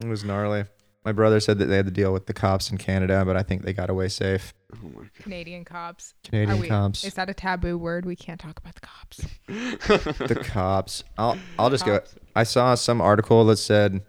[0.00, 0.64] it was gnarly.
[1.04, 3.42] My brother said that they had to deal with the cops in Canada, but I
[3.42, 4.54] think they got away safe.
[4.74, 5.10] Oh my god.
[5.20, 6.14] Canadian cops.
[6.26, 8.06] Are Canadian we- cops, Is that a taboo word?
[8.06, 9.18] We can't talk about the cops.
[10.18, 11.04] the cops.
[11.18, 12.00] I'll I'll just go.
[12.34, 14.02] I saw some article that said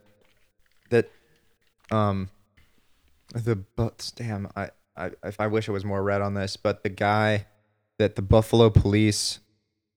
[0.89, 1.09] that
[1.91, 2.29] um
[3.33, 6.83] the but damn I I if I wish I was more red on this, but
[6.83, 7.45] the guy
[7.99, 9.39] that the Buffalo police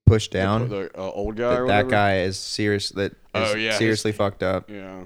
[0.06, 0.68] pushed down.
[0.68, 1.50] The, uh, old guy.
[1.54, 1.66] that, whatever?
[1.66, 5.04] that guy is serious that is Oh, yeah, seriously fucked up Yeah.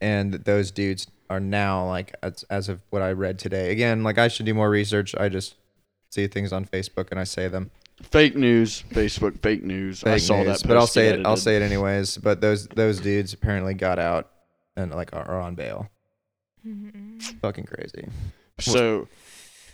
[0.00, 4.18] and those dudes are now like as, as of what i read today again like
[4.18, 5.54] i should do more research i just
[6.10, 7.70] see things on facebook and i say them
[8.02, 8.84] Fake news.
[8.90, 10.04] Facebook fake news.
[10.04, 10.68] I Fake saw news, that.
[10.68, 13.98] but i'll say he it i'll say it anyways but those those dudes apparently got
[13.98, 14.30] out
[14.76, 15.88] and like are, are on bail
[16.66, 17.18] mm-hmm.
[17.40, 18.06] fucking crazy
[18.60, 19.08] So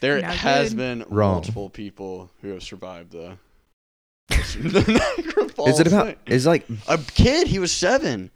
[0.01, 0.77] there Not has good.
[0.77, 1.33] been Wrong.
[1.35, 3.39] multiple people who have survived the.
[4.29, 4.83] the
[5.57, 6.17] Niagara is it about thing.
[6.27, 7.47] is like a kid?
[7.47, 8.31] He was seven.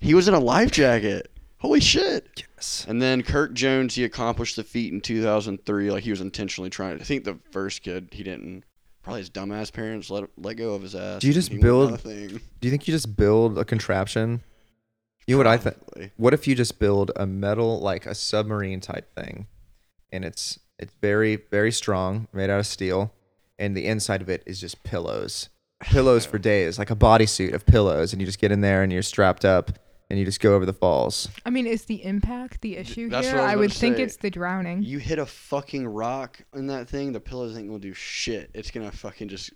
[0.00, 1.30] He was in a life jacket.
[1.66, 2.44] Holy shit!
[2.56, 2.86] yes.
[2.88, 5.90] And then Kirk Jones, he accomplished the feat in 2003.
[5.90, 7.00] Like he was intentionally trying.
[7.00, 8.62] I think the first kid he didn't.
[9.02, 11.20] Probably his dumbass parents let let go of his ass.
[11.20, 12.28] Do you just build- nothing.
[12.28, 14.42] do you think you just build a contraption
[15.26, 15.76] you know what i think
[16.16, 19.48] what if you just build a metal like a submarine type thing
[20.12, 23.12] and it's it's very very strong made out of steel
[23.58, 25.48] and the inside of it is just pillows
[25.80, 28.92] pillows for days like a bodysuit of pillows and you just get in there and
[28.92, 29.72] you're strapped up
[30.08, 33.26] and you just go over the falls I mean, is the impact the issue That's
[33.26, 33.36] here?
[33.36, 34.02] what I was I would gonna think say.
[34.04, 34.82] it's the drowning.
[34.82, 38.50] You hit a fucking rock in that thing, the pillows ain't gonna do shit.
[38.54, 39.52] It's gonna fucking just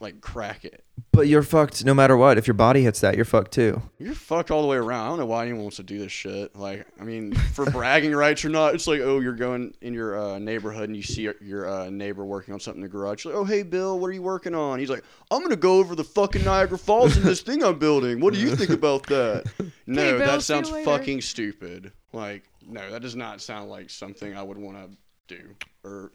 [0.00, 0.82] like crack it.
[1.12, 4.14] but you're fucked no matter what if your body hits that you're fucked too You're
[4.14, 5.04] fucked all the way around.
[5.04, 6.56] I don't know why anyone wants to do this shit.
[6.56, 10.18] Like, I mean, for bragging rights or not, it's like, oh, you're going in your
[10.18, 13.24] uh, neighborhood and you see your, your uh, neighbor working on something in the garage.
[13.24, 14.78] You're like, oh, hey, Bill, what are you working on?
[14.78, 18.20] He's like, I'm gonna go over the fucking Niagara Falls in this thing I'm building.
[18.20, 19.44] What do you think about that?
[19.86, 21.92] No, Bill, that sounds fucking stupid.
[22.12, 26.12] Like, no, that does not sound like something I would want to do or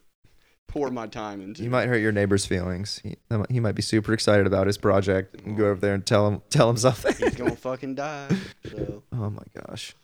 [0.67, 1.63] pour my time into.
[1.63, 3.15] you might hurt your neighbor's feelings he,
[3.49, 6.41] he might be super excited about his project and go over there and tell him
[6.49, 8.29] tell him something He's gonna fucking die.
[8.69, 9.95] So, oh my gosh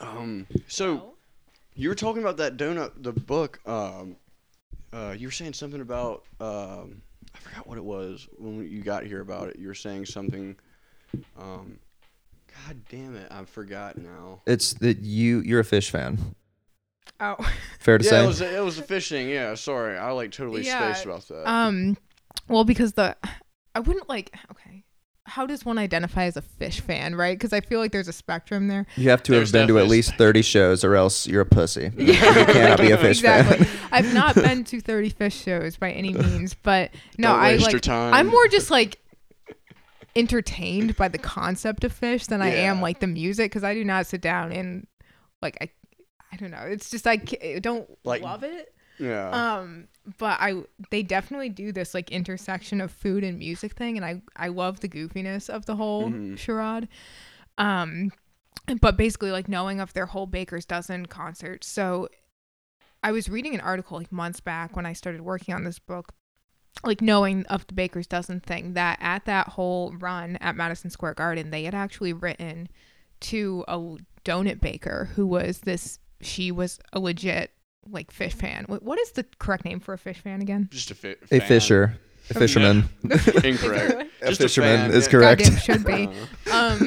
[0.00, 1.14] um, so
[1.74, 3.60] you were talking about that donut, the book.
[3.66, 4.16] Um,
[4.92, 7.02] uh, you were saying something about um,
[7.34, 9.58] I forgot what it was when you got here about it.
[9.58, 10.56] You were saying something.
[11.38, 11.78] Um,
[12.66, 14.40] God damn it, I forgot now.
[14.46, 16.34] it's that you you're a Phish fan
[17.20, 17.36] Oh.
[17.80, 19.28] fair to Yeah, say it was it was the fishing.
[19.28, 21.48] Yeah, sorry, I like totally Yeah, spaced about that.
[21.50, 21.96] Um,
[22.48, 23.16] well, because the
[23.74, 24.34] I wouldn't like.
[24.50, 24.84] Okay,
[25.26, 27.36] how does one identify as a Phish fan, right?
[27.38, 28.86] Because I feel like there's a spectrum there.
[28.96, 31.46] You have to There's have been to at least 30 shows or else you're a
[31.46, 31.90] pussy.
[31.96, 33.64] you cannot be a Phish exactly.
[33.64, 33.88] fan.
[33.92, 37.72] I've not been to 30 Phish shows by any means, but no, Don't I like.
[37.72, 38.14] Your time.
[38.14, 38.98] I'm more just like
[40.16, 43.84] entertained by the concept of Phish than I am like the music because I do
[43.84, 44.86] not sit down and
[45.42, 45.68] like I,
[46.32, 46.62] I don't know.
[46.62, 48.74] It's just like I don't Like- love it.
[48.98, 49.30] Yeah.
[49.30, 49.86] Um,
[50.18, 54.22] but I they definitely do this like intersection of food and music thing, and I
[54.36, 56.36] I love the goofiness of the whole Mhm.
[56.38, 56.88] charade.
[57.58, 58.12] Um,
[58.80, 61.64] but basically like knowing of their whole Baker's Dozen concert.
[61.64, 62.08] So
[63.02, 66.12] I was reading an article like months back when I started working on this book,
[66.84, 71.14] like knowing of the Baker's Dozen thing that at that whole run at Madison Square
[71.14, 72.68] Garden, they had actually written
[73.20, 73.78] to a
[74.24, 76.00] donut baker who was this.
[76.20, 77.52] She was a legit
[77.90, 78.64] like Phish fan.
[78.68, 80.68] What, what is the correct name for a Phish fan again?
[80.70, 81.98] Just a, fi- A fisher.
[82.30, 82.88] A fisherman.
[83.44, 84.10] Incorrect.
[84.20, 85.10] A Just a fisherman fan, is yeah.
[85.12, 85.42] correct.
[85.42, 86.08] Goddamn should be.
[86.50, 86.78] Um,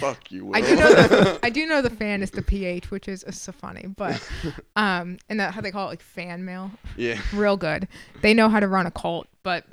[0.00, 0.46] fuck you.
[0.46, 0.56] Will.
[0.56, 3.30] I do know the I do know the fan is the ph, which is uh,
[3.30, 4.26] so funny, but
[4.74, 7.20] um, and that how they call it like fan mail, yeah.
[7.32, 7.86] real good.
[8.22, 9.64] They know how to run a cult, but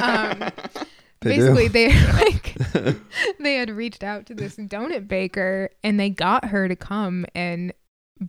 [0.00, 0.50] um,
[1.24, 1.72] They basically do.
[1.72, 2.98] they like
[3.40, 7.72] they had reached out to this donut baker and they got her to come and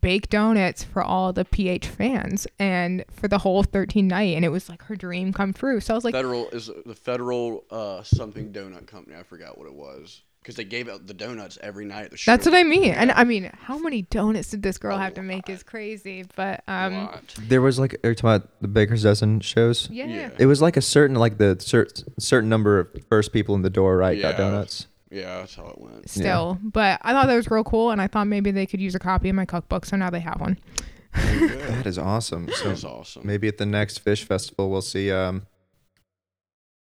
[0.02, 4.50] bake donuts for all the PH fans and for the whole 13 night and it
[4.50, 5.80] was like her dream come true.
[5.80, 9.16] So I was like Federal is the Federal uh something donut company.
[9.16, 12.18] I forgot what it was because they gave out the donuts every night at the
[12.18, 12.30] show.
[12.32, 12.92] that's what I mean.
[12.92, 16.24] And I mean, how many donuts did this girl A have to make is crazy,
[16.36, 17.36] but A um lot.
[17.42, 19.90] There was like, are you talking about the Baker's Dozen shows?
[19.92, 20.06] yeah.
[20.06, 20.30] Yeah.
[20.38, 21.88] It was like a certain, like the cer-
[22.20, 24.22] certain number of first people in the door, right?
[24.22, 24.86] Got donuts.
[25.10, 26.10] Yeah, that's how it went.
[26.10, 28.94] Still, but I thought that was real cool, and I thought maybe they could use
[28.94, 30.60] a copy of my cookbook, so now they have one.
[31.16, 32.50] That is awesome.
[32.52, 33.26] So That's awesome.
[33.26, 35.12] maybe at the next Phish festival, we'll see.
[35.12, 35.48] Um,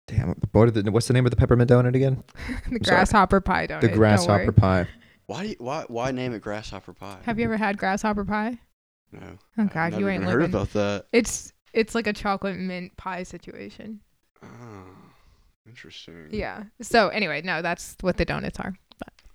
[0.07, 2.23] damn, what are the, what's the name of the peppermint donut again?
[2.49, 2.79] the sorry.
[2.81, 3.81] grasshopper pie donut.
[3.81, 4.87] the grasshopper pie.
[5.27, 7.19] Why you, why why name it grasshopper pie?
[7.25, 8.59] Have you ever had grasshopper pie?
[9.13, 9.21] no.
[9.59, 10.55] Oh I've God, you ain't even heard living.
[10.55, 11.07] about that.
[11.13, 14.01] It's it's like a chocolate mint pie situation.
[14.43, 14.49] Oh,
[15.67, 16.29] interesting.
[16.31, 16.65] Yeah.
[16.83, 18.75] So anyway, no, that's what the donuts are.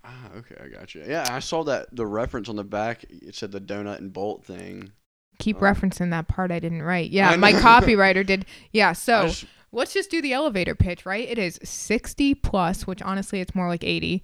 [0.02, 1.04] Ah, okay, I got you.
[1.06, 3.04] Yeah, I saw that the reference on the back.
[3.10, 4.92] It said the donut and bolt thing.
[5.38, 5.60] Keep Oh.
[5.60, 7.10] referencing that part I didn't write.
[7.10, 8.46] Yeah, my copywriter did.
[8.72, 8.90] Yeah.
[8.90, 11.28] I So just- let's just do the elevator pitch, right?
[11.28, 14.22] It is 60 plus, which honestly it's more like 80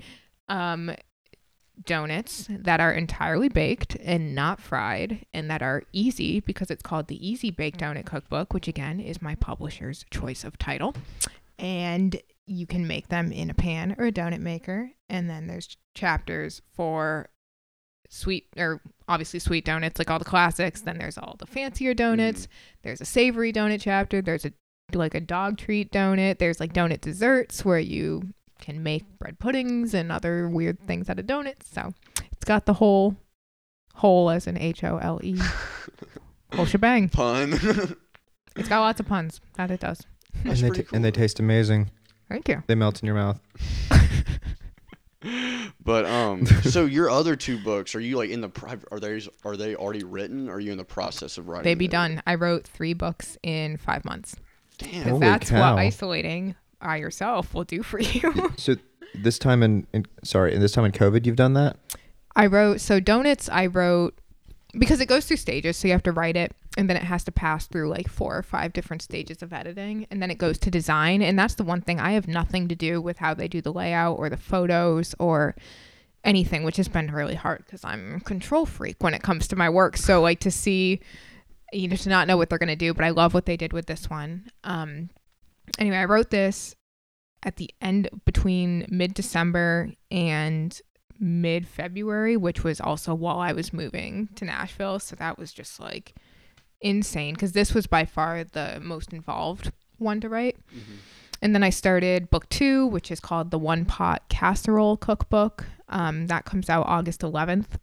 [0.48, 0.92] um
[1.84, 7.08] donuts that are entirely baked and not fried and that are easy because it's called
[7.08, 10.94] the Easy Bake Donut Cookbook, which again is my publisher's choice of title.
[11.58, 14.92] And you can make them in a pan or a donut maker.
[15.08, 17.28] And then there's chapters for
[18.08, 20.80] sweet or obviously sweet donuts like all the classics.
[20.80, 22.48] Then there's all the fancier donuts.
[22.82, 24.22] There's a savory donut chapter.
[24.22, 24.52] There's a
[24.94, 28.22] like a dog treat donut there's like donut desserts where you
[28.60, 31.92] can make bread puddings and other weird things out of donuts so
[32.32, 33.16] it's got the whole
[33.94, 35.38] whole as an h-o-l-e
[36.54, 37.52] whole shebang pun.
[38.56, 40.02] it's got lots of puns that it does
[40.44, 41.90] And they, pretty ta- and they taste amazing.
[42.28, 43.40] thank you They melt in your mouth.
[45.82, 48.86] but um, so your other two books are you like in the private?
[48.92, 50.48] Are they are they already written?
[50.48, 51.64] Or are you in the process of writing?
[51.64, 52.14] they be them?
[52.16, 54.36] done i wrote three books in five months
[54.78, 54.90] Damn.
[54.90, 55.74] because Holy that's cow.
[55.74, 58.76] what isolating by yourself will do for you So
[59.14, 61.76] this time in, in sorry, in this time in COVID, you've done that.
[62.34, 63.48] I wrote so donuts.
[63.48, 64.18] I wrote
[64.78, 67.24] because it goes through stages, so you have to write it, and then it has
[67.24, 70.58] to pass through like four or five different stages of editing, and then it goes
[70.58, 71.22] to design.
[71.22, 73.72] And that's the one thing I have nothing to do with how they do the
[73.72, 75.56] layout or the photos or
[76.24, 79.56] anything, which has been really hard because I'm a control freak when it comes to
[79.56, 79.96] my work.
[79.96, 81.00] So like to see,
[81.72, 83.72] you know, to not know what they're gonna do, but I love what they did
[83.72, 84.50] with this one.
[84.64, 85.10] Um,
[85.78, 86.74] anyway, I wrote this
[87.42, 90.80] at the end between mid December and
[91.18, 94.98] mid February, which was also while I was moving to Nashville.
[94.98, 96.14] So that was just like
[96.80, 100.56] insane because this was by far the most involved one to write.
[100.74, 100.98] Mhm.
[101.42, 105.66] And then I started book two, which is called the One Pot Casserole Cookbook.
[105.88, 107.78] Um, that comes out August 11th.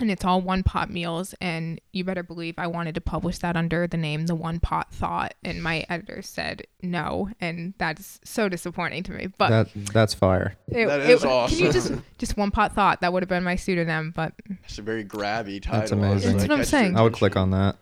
[0.00, 1.34] And it's all one pot meals.
[1.40, 4.92] And you better believe I wanted to publish that under the name The One Pot
[4.92, 5.34] Thought.
[5.44, 7.30] And my editor said no.
[7.40, 9.28] And that's so disappointing to me.
[9.38, 10.56] But that that's fire.
[10.68, 13.02] it, That it- is Can you just just one pot thought?
[13.02, 14.32] That would have been my pseudonym, but
[14.64, 15.78] It's a very grabby title.
[15.80, 16.38] That's amazing.
[16.38, 16.96] That's what I'm saying.
[16.96, 17.76] I would click on that.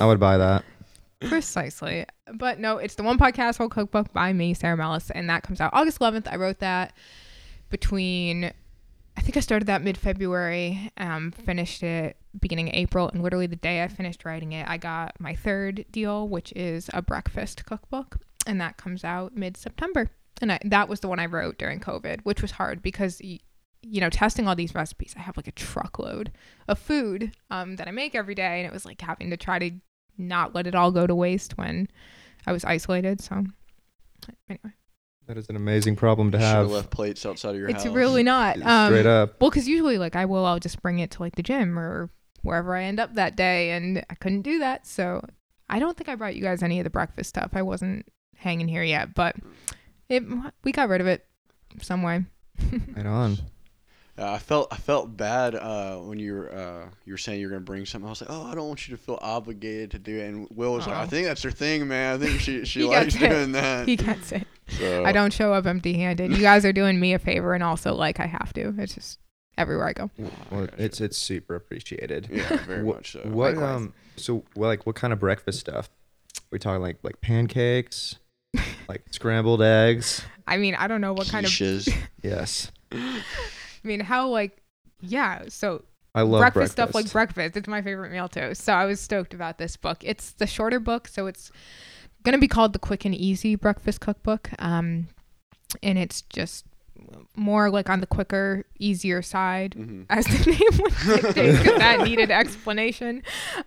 [0.00, 0.64] I would buy that.
[1.20, 2.06] precisely.
[2.34, 5.60] But no, it's the one pot casserole cookbook by me, Sara Mellas, and that comes
[5.60, 6.26] out August 11th.
[6.28, 6.92] I wrote that
[7.68, 8.52] between,
[9.20, 13.46] I think I started that mid February, um, finished it beginning of April, and literally
[13.46, 17.66] the day I finished writing it, I got my third deal, which is a breakfast
[17.66, 20.10] cookbook, and that comes out mid September.
[20.40, 24.00] and I, that was the one I wrote during COVID, which was hard because you
[24.00, 25.14] know testing all these recipes.
[25.14, 26.32] I have like a truckload
[26.66, 29.58] of food um, that I make every day, and it was like having to try
[29.58, 29.70] to
[30.16, 31.88] not let it all go to waste when
[32.46, 33.20] I was isolated.
[33.20, 33.44] So
[34.48, 34.72] anyway,
[35.30, 36.56] That is an amazing problem to Should have.
[36.64, 37.94] have left plates outside of your it's house.
[37.94, 38.56] really not.
[38.56, 39.40] Straight Um, up.
[39.40, 42.10] well, because usually like I will, I'll just bring it to like the gym or
[42.42, 45.24] wherever I end up that day, and I couldn't do that, so
[45.68, 47.50] I don't think I brought you guys any of the breakfast stuff.
[47.52, 48.06] I wasn't
[48.38, 49.36] hanging here yet, but
[50.08, 50.24] it
[50.64, 51.24] we got rid of it
[51.80, 52.24] some way.
[52.96, 53.38] Right on.
[54.20, 57.48] Uh, I felt I felt bad uh, when you were uh, you were saying you're
[57.48, 58.06] gonna bring something.
[58.06, 60.28] I was like, oh, I don't want you to feel obligated to do it.
[60.28, 61.06] And Will was like, I Oh.
[61.06, 62.16] think that's her thing, man.
[62.20, 63.88] I think she she likes doing that.
[63.88, 64.46] he gets it.
[64.68, 66.30] So, I don't show up empty-handed.
[66.32, 68.74] You guys are doing me a favor, and also like I have to.
[68.78, 69.18] It's just
[69.58, 70.10] everywhere I go.
[70.50, 72.28] Well, it's it's super appreciated.
[72.30, 73.20] yeah, very What- much so.
[73.20, 73.76] What Likewise.
[73.76, 73.94] um?
[74.16, 75.88] So well, like what kind of breakfast stuff?
[76.52, 78.16] we talking like like pancakes,
[78.88, 80.22] like scrambled eggs.
[80.46, 81.50] I mean, I don't know what kind of.
[81.52, 81.90] Quiches.
[82.22, 82.70] Yes,
[83.84, 84.62] I mean, how like,
[85.00, 85.42] yeah.
[85.48, 87.56] So I love breakfast, stuff like breakfast.
[87.56, 88.54] It's my favorite meal too.
[88.54, 89.98] So I was stoked about this book.
[90.02, 91.50] It's the shorter book, so it's
[92.22, 94.50] gonna be called the Quick and Easy Breakfast Cookbook.
[94.58, 95.08] Um,
[95.82, 96.66] and it's just
[97.36, 100.06] more like on the quicker, easier side, Mhm.
[100.10, 103.22] as the name would dictate, because that needed explanation.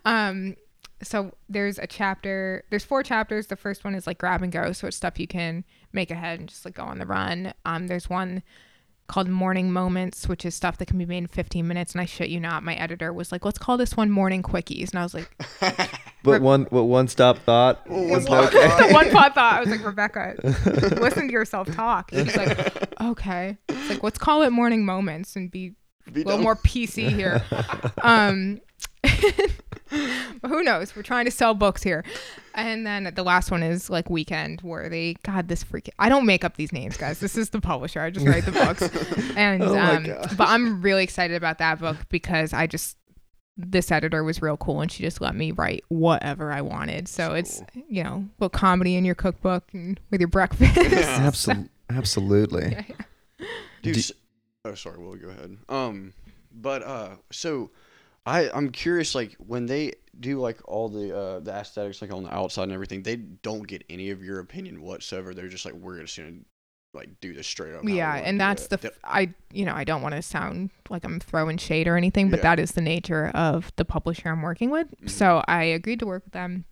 [0.05, 0.55] Um,
[1.01, 2.63] so there's a chapter.
[2.69, 3.47] There's four chapters.
[3.47, 6.39] The first one is like grab and go, so it's stuff you can make ahead
[6.39, 7.53] and just like go on the run.
[7.65, 8.43] Um, there's one
[9.07, 11.91] called Morning Moments, which is stuff that can be made in 15 minutes.
[11.93, 14.91] And I shit you not, my editor was like, "Let's call this one Morning Quickies,"
[14.91, 15.29] and I was like,
[16.23, 18.67] But one what one stop thought Well, was one okay.
[18.69, 18.91] thought.
[18.93, 19.55] one pot thought.
[19.55, 20.35] I was like, Rebecca,
[21.01, 22.11] listen to yourself talk.
[22.11, 23.57] She's like, okay.
[23.67, 25.73] It's like, let's call it Morning Moments and be
[26.11, 26.43] Be a little done.
[26.43, 27.43] more PC here.
[28.01, 28.61] um,
[30.41, 30.95] but who knows?
[30.95, 32.03] We're trying to sell books here.
[32.55, 36.25] And then the last one is like Weekend, where they, God, this freaking, I don't
[36.25, 37.19] make up these names, guys.
[37.19, 38.01] This is the publisher.
[38.01, 38.89] I just write the books.
[39.37, 40.33] And, Oh um, gosh.
[40.35, 42.97] but I'm really excited about that book because I just,
[43.57, 47.07] this editor was real cool and she just let me write whatever I wanted.
[47.07, 50.75] So, So it's, you know, put comedy in your cookbook and with your breakfast.
[50.75, 51.19] Yeah.
[51.21, 52.71] Absolutely, absolutely.
[52.71, 53.45] Yeah, yeah.
[53.83, 54.11] Dude, Do- s-
[54.65, 55.57] oh sorry, Will, go ahead.
[55.69, 56.13] Um,
[56.51, 57.69] but uh, so
[58.25, 62.23] I I'm curious, like when they do like all the uh the aesthetics like on
[62.23, 65.33] the outside and everything, they don't get any of your opinion whatsoever.
[65.33, 66.37] They're just like we're just gonna
[66.93, 67.81] like do this straight up.
[67.85, 71.19] yeah and that's the f- i you know i don't want to sound like i'm
[71.19, 72.43] throwing shade or anything but Yeah.
[72.43, 75.09] that is the nature of the publisher i'm working with Mhm.
[75.09, 76.65] so i agreed to work with them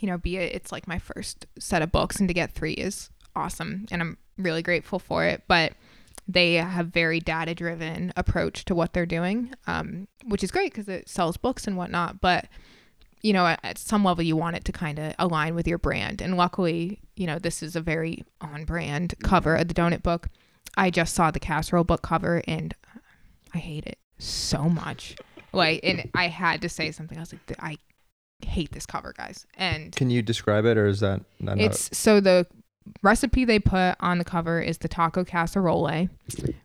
[0.00, 2.72] you know be it it's like my first set of books and to get three
[2.72, 5.74] is awesome and i'm really grateful for it but
[6.28, 10.88] they have very data driven approach to what they're doing um, which is great because
[10.88, 12.46] it sells books and whatnot but
[13.22, 15.78] you know at, at some level you want it to kind of align with your
[15.78, 16.20] brand.
[16.20, 20.28] And luckily you know this is a very on brand cover of the donut book.
[20.76, 22.74] I just saw the casserole book cover and
[23.54, 25.16] i hate it so much.
[25.52, 27.16] Like and i had to say something.
[27.16, 27.76] I was like i
[28.44, 29.46] hate this cover guys.
[29.56, 31.58] And Can you describe it, or is that not?
[31.58, 32.46] it's so the
[33.02, 36.08] recipe they put on the cover is the taco casserole,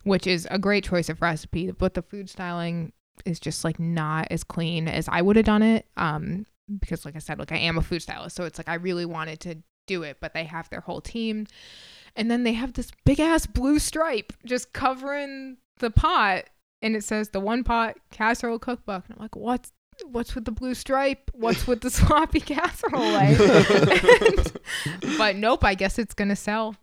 [0.03, 2.93] which is a great choice of recipe, but the food styling
[3.25, 5.85] is just like not as clean as I would have done it.
[5.97, 6.45] Um,
[6.79, 9.05] because like I said, like I am a food stylist, so it's like I really
[9.05, 11.47] wanted to do it, but they have their whole team,
[12.15, 16.45] and then they have this big ass blue stripe just covering the pot,
[16.81, 19.71] and it says the one pot casserole cookbook, and I'm like, what's
[20.05, 21.29] what's with the blue stripe?
[21.33, 23.01] What's with the sloppy casserole?
[23.01, 24.51] And-
[25.17, 26.75] but nope, I guess it's gonna sell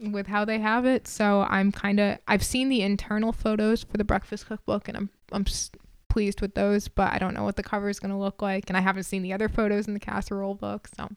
[0.00, 1.06] with how they have it.
[1.08, 5.10] So I'm kind of I've seen the internal photos for the breakfast cookbook, and I'm
[5.32, 5.70] I'm s-
[6.08, 6.88] pleased with those.
[6.88, 9.22] But I don't know what the cover is gonna look like, and I haven't seen
[9.22, 10.88] the other photos in the casserole book.
[10.96, 11.08] So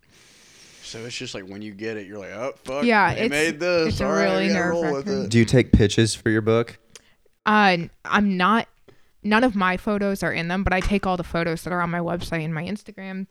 [0.84, 3.30] So it's just like when you get it, you're like, oh fuck, Yeah, they it's-
[3.32, 3.88] made this.
[3.94, 5.30] it's All right, really we gotta roll with nerve-wracking.
[5.30, 6.78] Do you take pitches for your book?
[7.48, 8.68] uh, I'm not.
[9.26, 11.82] None of my photos are in them, but I take all the photos that are
[11.82, 13.28] on my website and my Instagram.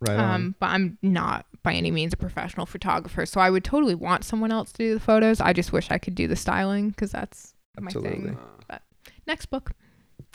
[0.00, 0.34] Right on.
[0.34, 4.24] Um, but I'm not by any means a professional photographer, so I would totally want
[4.24, 5.40] someone else to do the photos.
[5.40, 8.10] I just wish I could do the styling because that's my Absolutely.
[8.30, 8.38] thing.
[8.68, 8.78] Uh,
[9.26, 9.70] Next book.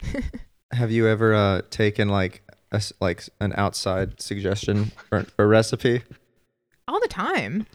[0.72, 2.42] Have you ever uh, taken like
[2.72, 6.04] a s like an outside suggestion for, for a recipe?
[6.88, 7.68] All the time.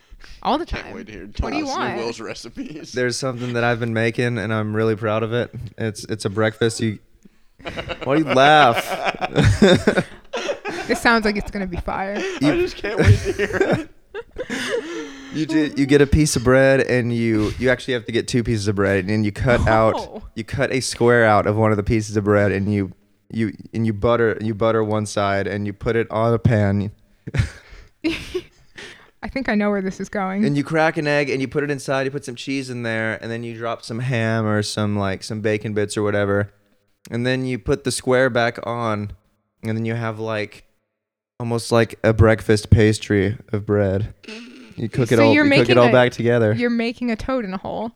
[0.42, 0.94] All the can't time.
[0.94, 1.96] wait to hear What do you Thomas want?
[1.98, 2.92] Will's recipes.
[2.92, 5.54] There's something that I've been making, and I'm really proud of it.
[5.78, 6.80] It's it's a breakfast.
[6.80, 6.98] You
[8.04, 8.84] why do you laugh?
[10.86, 12.16] This sounds like it's gonna be fire.
[12.16, 13.90] I just can't wait to hear it.
[15.34, 18.28] You do, you get a piece of bread, and you you actually have to get
[18.28, 20.22] two pieces of bread, and you cut out Oh.
[20.34, 22.92] you cut a square out of one of the pieces of bread, and you
[23.30, 26.90] you and you butter you butter one side, and you put it on a pan.
[27.34, 27.42] I
[29.22, 30.44] I think I know where this is going.
[30.44, 32.02] and you crack an egg and you put it inside.
[32.04, 35.22] You put some cheese in there, and then you drop some ham or some like
[35.24, 36.52] some bacon bits or whatever,
[37.10, 39.12] and then you put the square back on,
[39.62, 40.64] and then you have like
[41.38, 44.14] almost like a breakfast pastry of bread.
[44.76, 45.32] You cook it So all.
[45.34, 46.52] you're You cook it making all a- back together.
[46.52, 47.92] You're making a toad in a hole,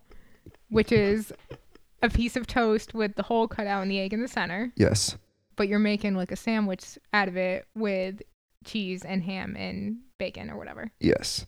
[0.68, 1.32] which is
[2.02, 4.72] a piece of toast with the hole cut out and the egg in the center.
[4.76, 5.16] Yes.
[5.56, 8.22] But you're making like a sandwich out of it with
[8.64, 10.90] cheese and ham and bacon or whatever.
[11.00, 11.44] Yes.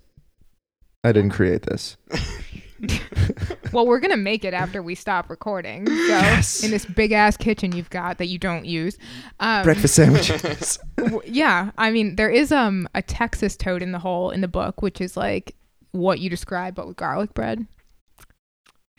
[1.05, 1.97] I didn't create this.
[3.73, 5.87] Well, we're gonna make it after we stop recording.
[5.87, 6.63] So Yes.
[6.63, 8.99] in this big ass kitchen you've got that you don't use.
[9.41, 10.79] Um, Breakfast sandwiches.
[10.97, 14.49] w- yeah, I mean there is um a Texas toad in the hole in the
[14.49, 15.55] book, which is like
[15.93, 17.67] what you describe but with garlic bread.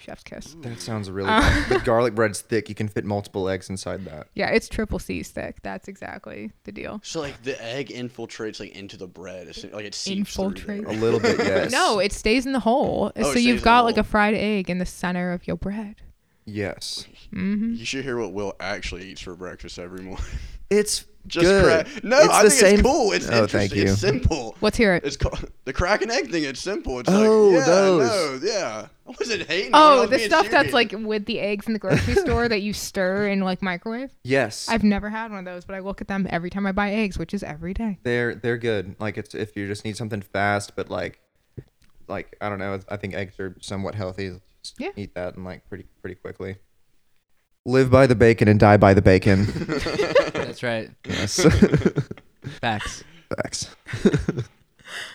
[0.03, 0.55] Chef's kiss.
[0.61, 1.79] that sounds really Uh, good.
[1.79, 2.69] The garlic bread's thick.
[2.69, 4.27] You can fit multiple eggs inside that.
[4.35, 5.61] Yeah, it's triple C thick.
[5.63, 6.99] That's exactly the deal.
[7.03, 10.85] So like the egg infiltrates like into the bread, it's, like it seeps through Infiltrate.
[10.85, 11.71] A little bit, yes.
[11.71, 13.11] No, it stays in the hole.
[13.15, 15.95] Oh, so you've got like a fried egg in the center of your bread.
[16.45, 17.07] Yes.
[17.31, 20.25] hmm You should hear what Will actually eats for breakfast every morning.
[20.70, 21.64] It's Just good.
[21.86, 22.03] crack.
[22.03, 23.11] No, It's I the think same- it's cool.
[23.14, 23.59] It's Oh, interesting.
[23.59, 23.84] thank you.
[23.84, 24.55] It's simple.
[24.61, 25.05] Let's hear it.
[25.05, 26.43] It's called the crack and egg thing.
[26.43, 26.99] It's simple.
[26.99, 28.41] It's Oh, like yeah, those.
[28.43, 28.88] no, yeah.
[29.07, 29.68] I wasn't hating.
[29.68, 32.47] it, Oh, was the being stuff that's like with the eggs in the grocery store
[32.49, 34.11] that you stir in like microwave.
[34.24, 34.68] Yes.
[34.70, 36.91] I've never had one of those, but I look at them every time I buy
[36.91, 37.99] eggs, which is every day.
[38.03, 38.95] they're they're good.
[38.99, 41.20] Like it's if you just need something fast, but like
[42.07, 42.80] like I don't know.
[42.89, 44.39] I think eggs are somewhat healthy.
[44.61, 44.89] Just Yeah.
[44.97, 46.57] Eat that and like pretty pretty quickly.
[47.66, 49.45] Live by the bacon and die by the bacon.
[50.34, 50.89] That's right.
[51.07, 51.39] yes.
[52.61, 53.03] Facts.
[53.36, 53.76] Facts.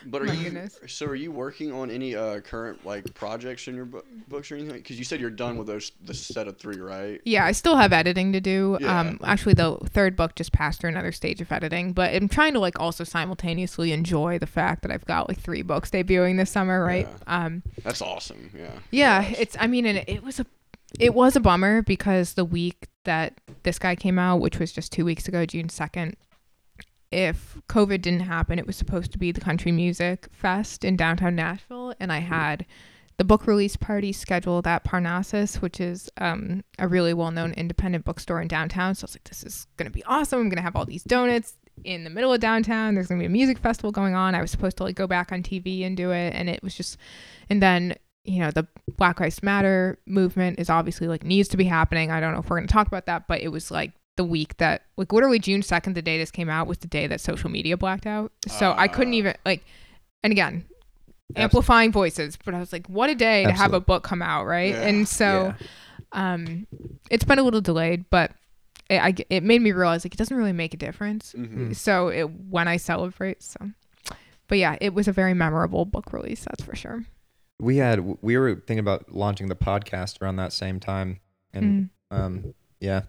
[0.06, 0.76] But are My you goodness.
[0.88, 1.06] so?
[1.06, 4.74] Are you working on any uh, current like projects in your bu- books or anything?
[4.74, 7.20] Because you said you're done with those the set of three, right?
[7.24, 8.76] Yeah, I still have editing to do.
[8.80, 8.98] Yeah.
[9.00, 12.54] Um, actually, the third book just passed through another stage of editing, but I'm trying
[12.54, 16.50] to like also simultaneously enjoy the fact that I've got like three books debuting this
[16.50, 17.06] summer, right?
[17.28, 18.50] Um, That's awesome.
[18.56, 18.70] Yeah.
[18.90, 19.38] yeah, Yes.
[19.38, 19.56] it's.
[19.60, 20.46] I mean, and it was a,
[20.98, 24.92] it was a bummer because the week that this guy came out, which was just
[24.92, 26.16] two weeks ago, June second.
[27.10, 31.34] If COVID didn't happen, it was supposed to be the Country Music Fest in downtown
[31.34, 32.66] Nashville, and I had
[33.16, 38.04] the book release party scheduled at Parnassus, which is um, a really well known independent
[38.04, 38.94] bookstore in downtown.
[38.94, 40.40] So I was like, this is going to be awesome.
[40.40, 42.94] I'm going to have all these donuts in the middle of downtown.
[42.94, 44.34] There's going to be a music festival going on.
[44.34, 46.34] I was supposed to like go back on TV and do it.
[46.34, 46.96] And it was just,
[47.50, 47.94] and then,
[48.28, 48.66] you know, the
[48.96, 52.10] Black Lives Matter movement is obviously like needs to be happening.
[52.10, 54.24] I don't know if we're going to talk about that, but it was like the
[54.24, 57.20] week that, like, literally June 2nd, the day this came out, was the day that
[57.20, 58.32] social media blacked out.
[58.48, 59.16] So I couldn't Ah.
[59.16, 59.64] even, like,
[60.22, 60.64] and again,
[61.36, 64.46] amplifying voices but i was like what a day to have a book come out
[64.46, 64.88] right Yeah.
[64.88, 65.52] and so
[66.12, 66.66] um
[67.10, 68.32] it's been a little delayed but
[68.88, 71.76] it, I, it made me realize like it doesn't really make a difference Mhm.
[71.76, 73.60] so it when i celebrate so
[74.48, 77.04] but yeah it was a very memorable book release that's for sure
[77.60, 81.20] We had we were thinking about launching the podcast around that same time,
[81.52, 82.16] and Mm.
[82.16, 83.02] um yeah,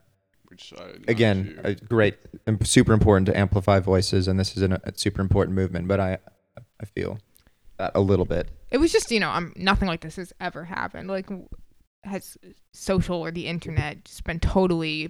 [0.47, 4.73] Which I again, a great, and super important to amplify voices, and this is an,
[4.83, 5.87] a super important movement.
[5.87, 6.17] But I
[6.81, 7.19] I feel
[7.77, 8.49] that a little bit.
[8.71, 11.27] it was just you know i'm nothing like this has ever happened like
[12.03, 12.37] has
[12.73, 15.09] social or the internet just been totally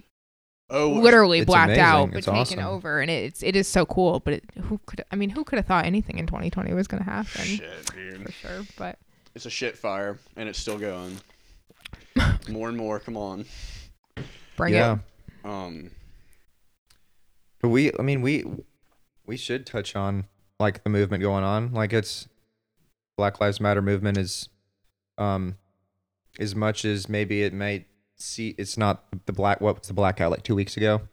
[0.70, 2.66] oh, literally It's blacked out but It's taken awesome.
[2.76, 5.58] over and it's it is so cool but it, who could i mean who could
[5.58, 8.22] have thought anything in 2020 was going to happen shit, dude.
[8.24, 9.00] for sure but
[9.40, 11.18] It's a shit fire, and it's still going.
[12.50, 13.00] more and more.
[13.00, 13.46] Come on.
[14.58, 14.98] bring yeah,
[15.46, 15.92] it Um.
[17.62, 18.44] but we, I mean, we
[19.26, 20.26] we should touch on
[20.60, 21.72] like the movement going on.
[21.72, 22.28] Like it's
[23.16, 24.50] Black Lives Matter movement is,
[25.18, 25.56] um,
[26.38, 27.86] as much as maybe it may
[28.18, 31.04] see it's not the black what was the blackout like two weeks ago.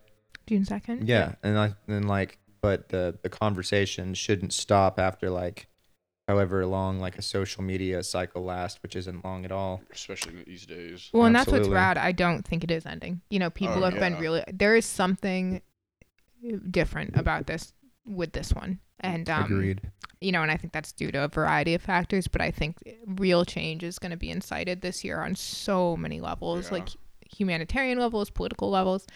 [0.49, 5.68] june 2nd Yeah, and I and like, but the the conversation shouldn't stop after like,
[6.29, 9.81] however long like a social media cycle lasts, which isn't long at all.
[9.93, 11.09] Especially these days.
[11.12, 11.99] Well, and that's what's rad.
[11.99, 13.20] I don't think it is ending.
[13.31, 14.43] You know, people Oh, have been really.
[14.53, 15.62] There is something
[16.70, 17.72] different about this
[18.05, 19.81] with this one, and um, Agreed.
[20.20, 22.29] you know, and I think that's due to a variety of factors.
[22.29, 26.20] But I think real change is going to be incited this year on so many
[26.20, 26.79] levels, Yeah.
[26.79, 26.89] like
[27.37, 29.07] humanitarian levels, political levels.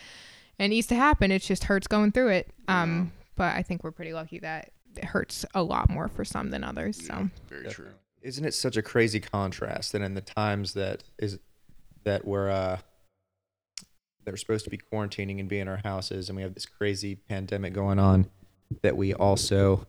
[0.59, 1.31] And it needs to happen.
[1.31, 2.51] It just hurts going through it.
[2.69, 6.51] Um, but I think we're pretty lucky that it hurts a lot more for some
[6.51, 7.05] than others.
[7.07, 7.91] So Yeah, very true.
[8.22, 11.38] Isn't it such a crazy contrast that in the times that is
[12.05, 12.78] that we're uh
[14.24, 16.66] that we're supposed to be quarantining and be in our houses and we have this
[16.66, 18.28] crazy pandemic going on
[18.82, 19.86] that we also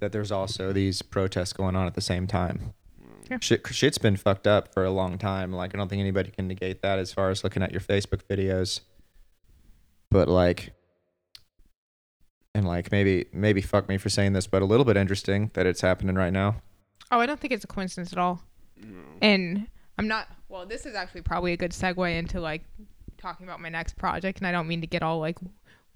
[0.00, 2.72] that there's also these protests going on at the same time.
[3.30, 3.38] Yeah.
[3.40, 5.52] Shit, shit's been fucked up for a long time.
[5.52, 8.22] Like I don't think anybody can negate that as far as looking at your Facebook
[8.28, 8.80] videos.
[10.10, 10.72] But like
[12.54, 15.66] and like maybe maybe fuck me for saying this, but a little bit interesting that
[15.66, 16.56] it's happening right now.
[17.10, 18.42] Oh, I don't think it's a coincidence at all.
[19.20, 20.28] And I'm not.
[20.48, 22.62] Well, this is actually probably a good segue into like
[23.16, 25.38] talking about my next project, and I don't mean to get all like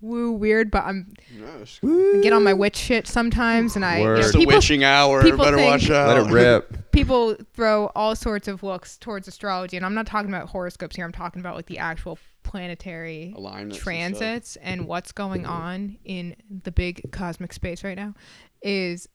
[0.01, 1.47] woo weird, but I'm No,
[1.85, 4.19] I get on my witch shit sometimes, and I you know, Word.
[4.21, 5.23] it's the people witching hour.
[5.23, 6.09] people Better think- watch out.
[6.09, 6.91] Let it rip.
[6.93, 11.05] people throw all sorts of looks towards astrology, and I'm not talking about horoscopes here.
[11.05, 16.37] I'm talking about like the actual planetary Alignments and transits and what's going on in
[16.65, 18.15] the big cosmic space right now
[18.63, 19.09] is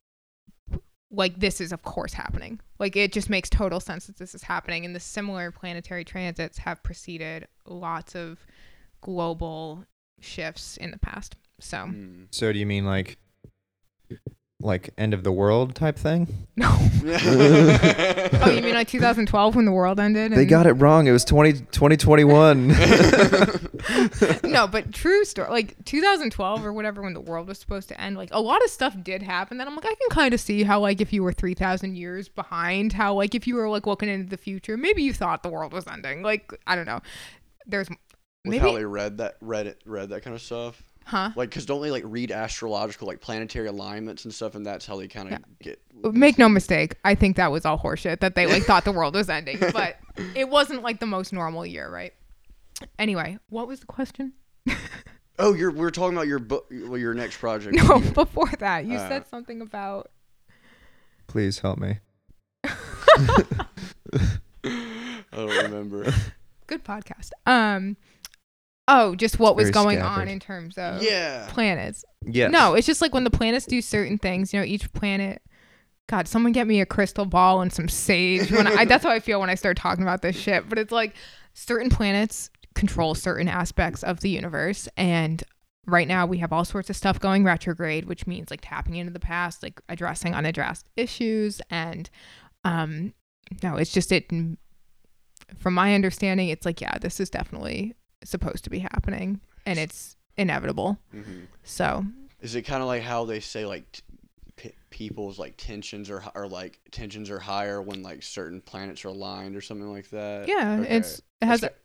[1.10, 2.60] like this is of course happening.
[2.80, 6.58] Like it just makes total sense that this is happening and the similar planetary transits
[6.60, 8.46] have preceded lots of
[9.02, 9.86] global
[10.20, 11.78] shifts in the past so.
[11.78, 12.28] Mm.
[12.32, 13.18] So do you mean like
[14.62, 16.48] like end of the world type thing?
[16.56, 16.70] no
[17.04, 21.08] oh you mean like 2012 when the world ended They got it wrong.
[21.08, 22.68] It was 20, 2021.
[24.44, 25.50] no, but true story.
[25.50, 28.70] Like 2012 or whatever, when the world was supposed to end, like a lot of
[28.70, 29.58] stuff did happen.
[29.58, 32.30] That I'm like, I can kind of see how, like, if you were 3,000 years
[32.30, 35.50] behind, how, like, if you were like looking into the future, maybe you thought the
[35.50, 36.22] world was ending.
[36.22, 37.02] Like, I don't know.
[37.66, 38.00] There's With
[38.46, 40.82] maybe, how they read that, read it, read that kind of stuff.
[41.06, 41.32] Huh?
[41.36, 44.98] Like, cause don't they like read astrological like planetary alignments and stuff, and that's how
[44.98, 45.82] they kind of get.
[46.04, 46.96] Make no mistake.
[47.06, 48.20] I think that was all horseshit.
[48.22, 49.98] That they like thought the world was ending, but
[50.36, 52.14] it wasn't like the most normal year, right?
[52.98, 54.34] Anyway, what was the question?
[55.40, 57.76] Oh, you're we're talking about your book, well, your next project.
[57.76, 60.12] No, before that, you Uh, said something about
[61.26, 61.98] Please help me.
[62.64, 63.66] I
[65.32, 66.14] don't remember.
[66.68, 67.32] good podcast.
[67.48, 67.98] Um,
[68.88, 70.22] oh, just what was very going scattered.
[70.22, 71.48] on in terms of yeah.
[71.50, 72.06] planets.
[72.26, 72.48] Yeah.
[72.48, 74.54] No, it's just like when the planets do certain things.
[74.54, 75.42] You know, each planet.
[76.08, 78.52] God, someone get me a crystal ball and some sage.
[78.52, 80.68] When I, that's how I feel when I start talking about this shit.
[80.68, 81.16] But it's like
[81.54, 85.44] certain planets control certain aspects of the universe, and
[85.86, 89.14] right now we have all sorts of stuff going retrograde, which means like tapping into
[89.14, 92.10] the past, like addressing unaddressed issues, and
[92.64, 93.14] um,
[93.64, 94.30] no, it's just it.
[95.58, 100.16] From my understanding, it's like yeah, this is definitely supposed to be happening, and it's
[100.38, 100.98] inevitable.
[101.12, 102.06] hmm So
[102.42, 104.02] Is it kind of like how they say like t-
[104.56, 109.10] p- people's like tensions are are like tensions are higher when like certain planets are
[109.10, 110.48] aligned or something like that?
[110.48, 110.98] yeah, Okay.
[110.98, 111.76] it's it has That's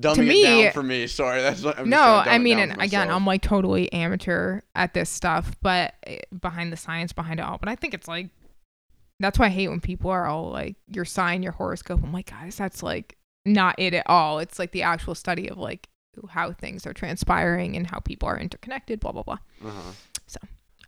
[0.00, 1.06] Dumbing to it me- down for me.
[1.06, 1.96] Sorry, that's what I'm no.
[1.96, 3.10] trying to dumb I mean, and again.
[3.10, 7.58] I'm like totally amateur at this stuff, but eh, behind the science behind it all.
[7.58, 8.30] But I think it's like
[9.20, 12.00] that's why I hate when people are all like your sign, your horoscope.
[12.02, 14.38] I'm like, guys, that's like not it at all.
[14.38, 15.88] It's like the actual study of like
[16.30, 19.00] how things are transpiring and how people are interconnected.
[19.00, 19.38] Blah blah blah.
[19.64, 19.92] Uh-huh.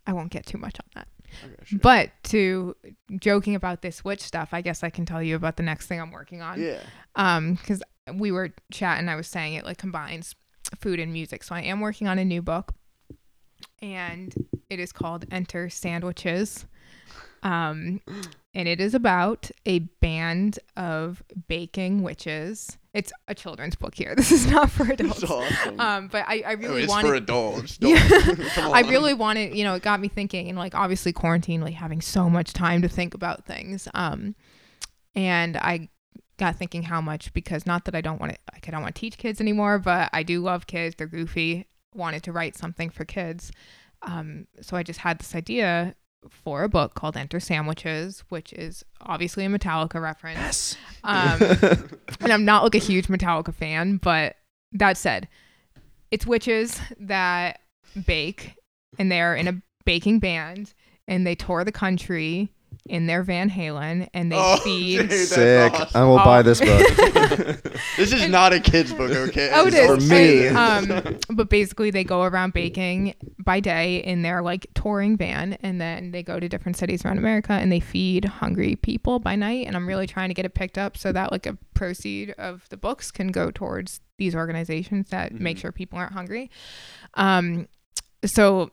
[0.07, 1.09] I won't get too much on that.
[1.44, 1.78] Okay, sure.
[1.82, 2.76] But to
[3.20, 6.00] joking about this witch stuff, I guess I can tell you about the next thing
[6.00, 6.62] I'm working on.
[6.62, 6.78] yeah.
[7.16, 7.82] um because
[8.14, 10.36] we were chatting i was saying it like combines
[10.78, 12.72] food and music so i am working on a new book
[13.82, 14.32] and
[14.70, 16.66] it is called enter sandwiches
[17.43, 18.01] um
[18.55, 24.32] and it is about a band of baking witches it's a children's book here this
[24.32, 25.80] is not for adults awesome.
[25.80, 27.78] um but i, I oh, really it's wanted for adults.
[27.80, 27.97] Yeah.
[28.57, 32.01] I really wanted, you know, it got me thinking, and like obviously quarantine, like having
[32.01, 33.89] so much time to think about things.
[33.95, 34.34] Um,
[35.14, 35.89] and I
[36.39, 38.95] got thinking how much because not that I don't want to, like I don't want
[38.95, 40.95] to teach kids anymore, but I do love kids.
[40.97, 41.66] They're goofy.
[41.95, 43.51] Wanted to write something for kids.
[44.03, 45.95] Um, so I just had this idea
[46.28, 50.76] for a book called Enter Sandwiches, which is obviously a Metallica reference.
[51.04, 51.40] Um,
[52.20, 54.36] and I'm not like a huge Metallica fan, but
[54.72, 55.28] that said,
[56.10, 57.60] it's witches that
[58.06, 58.54] bake
[58.98, 60.74] and they're in a baking band
[61.08, 62.52] and they tour the country
[62.85, 65.09] in their Van Halen and they Oh, feed.
[65.09, 65.72] dude, Sick.
[65.72, 65.89] awesome.
[66.01, 67.62] I will buy this book.
[67.97, 69.51] This is not a kid's book, okay?
[69.53, 70.47] Oh, It's For me.
[70.49, 70.57] And,
[71.07, 75.81] um, but basically, they go around baking by day in their like touring van, and
[75.81, 79.66] then they go to different cities around America and they feed hungry people by night.
[79.66, 82.68] And I'm really trying to get it picked up so that like a proceed of
[82.70, 85.61] the books can go towards these organizations that make Mhm.
[85.61, 86.51] sure people aren't hungry.
[87.14, 87.66] Um,
[88.24, 88.70] so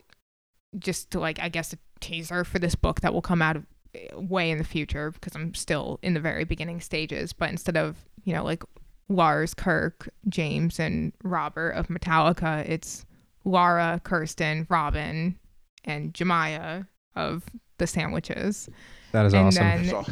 [0.79, 3.65] just to like, I guess a teaser for this book that will come out of
[4.15, 7.33] way in the future because I'm still in the very beginning stages.
[7.33, 8.63] But instead of you know like
[9.09, 13.05] Lars, Kirk, James, and Robert of Metallica, it's
[13.45, 15.37] Laura, Kirsten, Robin,
[15.83, 17.43] and Jemiah of
[17.77, 18.69] the sandwiches.
[19.11, 19.63] That is And awesome.
[19.63, 20.05] then-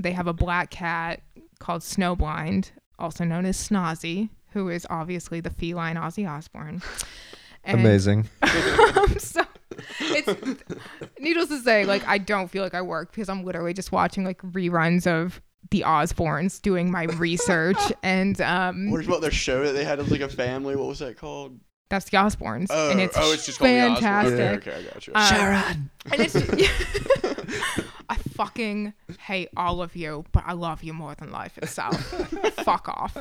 [0.00, 1.20] They have a black cat
[1.58, 6.80] called Snowblind, also known as Snozzy, who is obviously the feline Ozzy Osbourne.
[7.64, 8.28] And Amazing.
[8.42, 9.44] I'm so
[10.00, 10.62] it's
[11.18, 14.24] needless to say, like I don't feel like I work because I'm literally just watching
[14.24, 19.72] like reruns of the Osbournes doing my research and um What about their show that
[19.72, 20.76] they had as like a family?
[20.76, 21.58] What was that called?
[21.90, 24.68] That's the Osbournes, Oh, and it's oh, it's just called the fantastic.
[24.68, 25.12] Okay, okay, I got you.
[25.14, 25.90] Um, Sharon.
[26.12, 26.36] And it's
[28.08, 31.96] I fucking hate all of you, but I love you more than life itself.
[32.64, 33.16] Fuck off.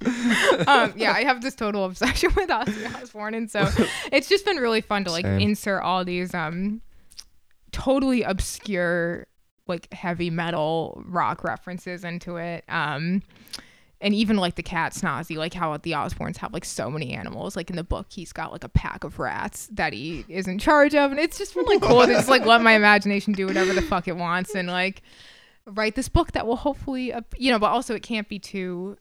[0.66, 3.66] um, yeah, I have this total obsession with Ozzy Osbourne, and so
[4.12, 5.40] it's just been really fun to like Same.
[5.40, 6.82] insert all these um
[7.72, 9.26] totally obscure
[9.66, 12.64] like heavy metal rock references into it.
[12.68, 13.22] Um
[14.00, 17.56] and even like the cat Snozzy, like how the Osbournes have like so many animals.
[17.56, 20.58] Like in the book, he's got like a pack of rats that he is in
[20.58, 23.72] charge of, and it's just really cool to just like let my imagination do whatever
[23.72, 25.02] the fuck it wants and like
[25.66, 28.96] write this book that will hopefully, uh, you know, but also it can't be too.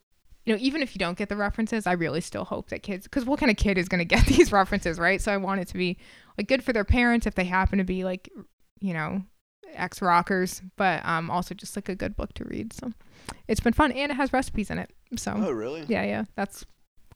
[0.46, 3.06] You know, even if you don't get the references, I really still hope that kids,
[3.06, 5.22] because what kind of kid is going to get these references, right?
[5.22, 5.98] So I want it to be
[6.38, 8.30] like good for their parents if they happen to be like,
[8.80, 9.24] you know,
[9.74, 12.72] ex rockers, but um also just like a good book to read.
[12.74, 12.92] So
[13.48, 14.92] it's been fun and it has recipes in it.
[15.18, 15.84] So Oh, really?
[15.88, 16.24] yeah, yeah.
[16.36, 16.66] That's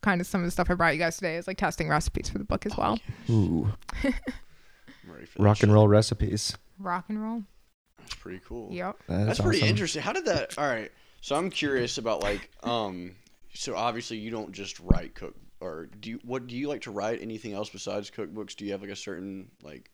[0.01, 2.30] kind of some of the stuff I brought you guys today is like testing recipes
[2.30, 2.97] for the book as well.
[3.30, 3.71] Ooh,
[4.03, 4.13] I'm
[5.13, 6.57] ready for that rock and roll recipes.
[6.80, 7.43] Rock and roll.
[7.97, 8.69] That's pretty cool.
[8.73, 8.97] Yep.
[9.07, 10.01] That's, That's pretty interesting.
[10.01, 10.57] How did that?
[10.57, 10.91] All right.
[11.21, 13.15] So I'm curious about like um.
[13.54, 16.91] So obviously you don't just write cook or do you what do you like to
[16.91, 18.56] write anything else besides cookbooks?
[18.56, 19.91] Do you have like a certain like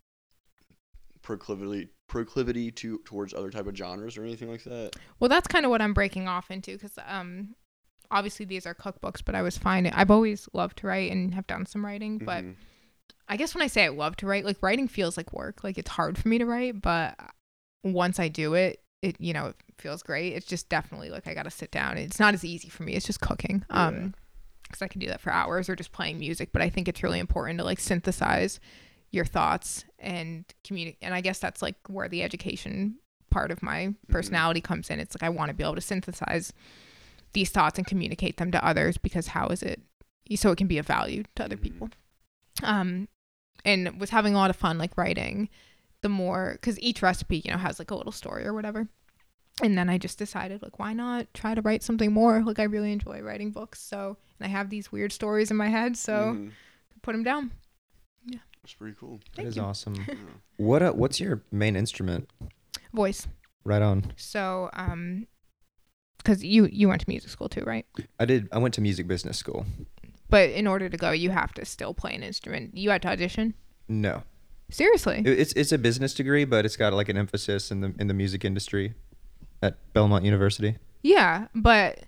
[1.22, 4.92] proclivity proclivity to towards other type of genres or anything like that?
[5.20, 7.56] Well, that's kind of what I'm breaking off into because um,
[8.12, 11.48] obviously these are cookbooks, but I was fine I've always loved to write and have
[11.48, 12.56] done some writing, but Mhm.
[13.28, 15.64] I guess when I say I love to write, like writing feels like work.
[15.64, 17.18] Like it's hard for me to write, but
[17.84, 20.34] once I do it, it you know it feels great.
[20.34, 21.98] It's just definitely like I got to sit down.
[21.98, 22.94] It's not as easy for me.
[22.94, 23.64] It's just cooking.
[23.70, 24.14] Um,
[24.64, 26.50] because I can do that for hours or just playing music.
[26.52, 28.60] But I think it's really important to like synthesize
[29.12, 30.98] your thoughts and communicate.
[31.04, 32.96] And I guess that's like where the education
[33.30, 35.00] part of my personality comes in.
[35.00, 36.52] It's like I want to be able to synthesize
[37.34, 39.82] these thoughts and communicate them to others because how is it
[40.36, 41.62] so it can be of value to other Mhm.
[41.62, 41.90] people.
[42.64, 43.08] Um,
[43.64, 45.50] and was having a lot of fun like writing.
[46.02, 48.88] The more because each recipe you know has like a little story or whatever.
[49.64, 52.44] And then I just decided, like, why not try to write something more?
[52.44, 53.82] Like, I really enjoy writing books.
[53.82, 55.96] So, and I have these weird stories in my head.
[55.96, 56.52] So, Mhm.
[57.02, 57.52] put them down.
[58.26, 59.18] Yeah that's pretty cool.
[59.18, 59.62] That Thank is you.
[59.62, 59.96] awesome.
[60.08, 60.16] Yeah.
[60.58, 62.30] What uh, what's your main instrument?
[62.94, 63.28] Voice.
[63.64, 64.12] Right on.
[64.18, 65.28] So, um,
[66.18, 67.86] because you you went to music school too, right?
[68.20, 68.50] I did.
[68.52, 69.66] I went to music business school.
[70.30, 72.76] But in order to go, you have to still play an instrument.
[72.76, 73.54] You had to audition.
[73.88, 74.24] No,
[74.70, 75.22] Seriously?
[75.26, 78.14] It's it's a business degree, but it's got like an emphasis in the in the
[78.14, 78.94] music industry
[79.62, 80.78] at Belmont University.
[81.04, 82.00] Yeah, but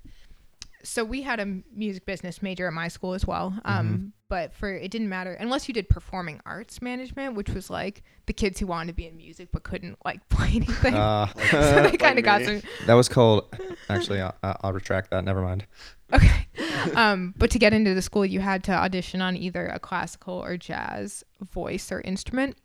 [0.84, 1.46] so we had a
[1.76, 3.60] music business major at my school as well.
[3.66, 4.06] Um, Mm-hmm.
[4.30, 8.34] but for it didn't matter unless you did performing arts management, which was like the
[8.34, 10.96] kids who wanted to be in music but couldn't like play anything.
[10.96, 12.62] Uh, so they kind of got some.
[12.88, 13.54] that was called.
[13.90, 15.24] Actually, I'll, I'll retract that.
[15.24, 15.66] Never mind.
[16.12, 16.47] Okay.
[16.96, 20.34] Um, but to get into the school, you had to audition on either a classical
[20.36, 21.24] or jazz
[21.54, 22.58] voice or instrument.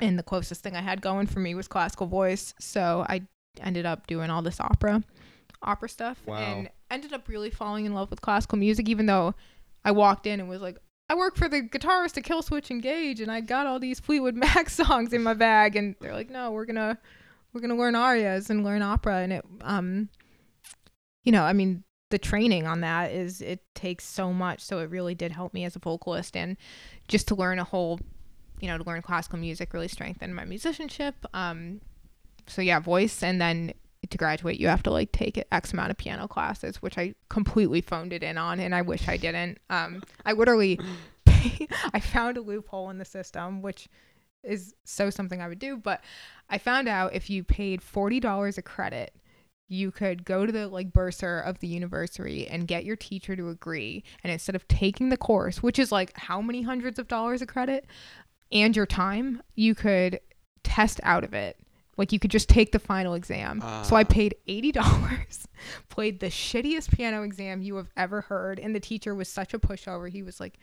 [0.00, 2.54] And the closest thing I had going for me was classical voice.
[2.60, 3.22] So I
[3.60, 5.02] ended up doing all this opera,
[5.62, 6.36] opera stuff, Wow.
[6.36, 8.88] and ended up really falling in love with classical music.
[8.88, 9.34] Even though
[9.84, 10.78] I walked in and was like,
[11.08, 14.70] I work for the guitarist at Killswitch Engage, and I got all these Fleetwood Mac
[14.70, 16.96] songs in my bag, and they're like, no, we're gonna
[17.52, 20.08] we're gonna learn arias and learn opera, and it um,
[21.24, 24.60] you know, I mean, the training on that is it takes so much.
[24.60, 26.56] So it really did help me as a vocalist and
[27.08, 28.00] just to learn a whole
[28.60, 31.14] you know to learn classical music really strengthened my musicianship.
[31.32, 31.80] Um
[32.46, 33.72] so yeah voice and then
[34.08, 37.80] to graduate you have to like take x amount of piano classes which i completely
[37.80, 39.58] phoned it in on and i wish i didn't.
[39.68, 40.80] Um i literally
[41.94, 43.88] i found a loophole in the system which
[44.42, 46.02] is so something i would do but
[46.48, 49.14] i found out if you paid $40 a credit
[49.72, 53.48] you could go to the like bursar of the university and get your teacher to
[53.48, 54.02] agree.
[54.24, 57.46] And instead of taking the course which is like how many hundreds of dollars a
[57.46, 57.86] credit
[58.50, 60.18] and your time you could
[60.64, 61.56] test out of it.
[61.96, 63.60] Like you could just take the final exam.
[63.84, 64.04] So i Ah.
[64.04, 65.46] paid $80
[65.88, 68.58] played the shittiest piano exam you have ever heard.
[68.58, 70.08] And the teacher was such a pushover.
[70.10, 70.58] He was like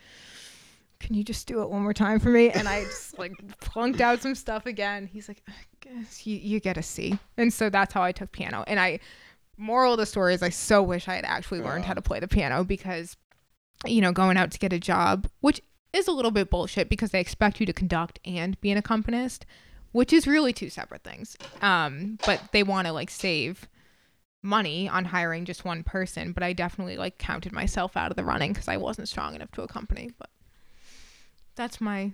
[0.99, 2.49] can you just do it one more time for me?
[2.49, 5.07] And I just like plunked out some stuff again.
[5.07, 7.17] He's like, I guess you, you get a C.
[7.37, 8.63] And so that's how I took piano.
[8.67, 8.99] And I,
[9.57, 12.19] moral of the story is I so wish I had actually learned how to play
[12.19, 13.15] the piano because,
[13.85, 15.61] you know, going out to get a job, which
[15.93, 19.45] is a little bit bullshit because they expect you to conduct and be an accompanist,
[19.91, 21.37] which is really two separate things.
[21.61, 23.67] Um, but they want to like save
[24.43, 26.31] money on hiring just one person.
[26.31, 29.51] But I definitely like counted myself out of the running because I wasn't strong enough
[29.51, 30.11] to accompany.
[30.17, 30.29] But
[31.57, 32.11] that's my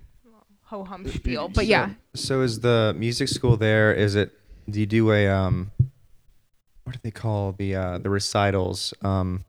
[0.64, 1.50] ho hum spiel.
[1.50, 3.94] But yeah, So is the music school there?
[3.94, 4.32] Is it?
[4.70, 5.70] Do you do a um?
[6.86, 8.94] What do they call the uh the recitals?
[9.04, 9.46] Um,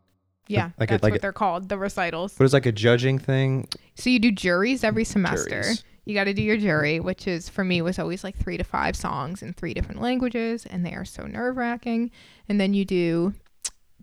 [0.46, 2.34] Yeah, Like a- that's like what a- they're called, the recitals.
[2.36, 3.68] But it's like a judging thing.
[3.94, 5.62] So you do juries every semester.
[5.62, 5.84] Juries.
[6.04, 8.64] You got to do your jury, which is for me was always like three to
[8.64, 12.10] five songs in three different languages, and they are so nerve wracking.
[12.46, 13.32] And then you do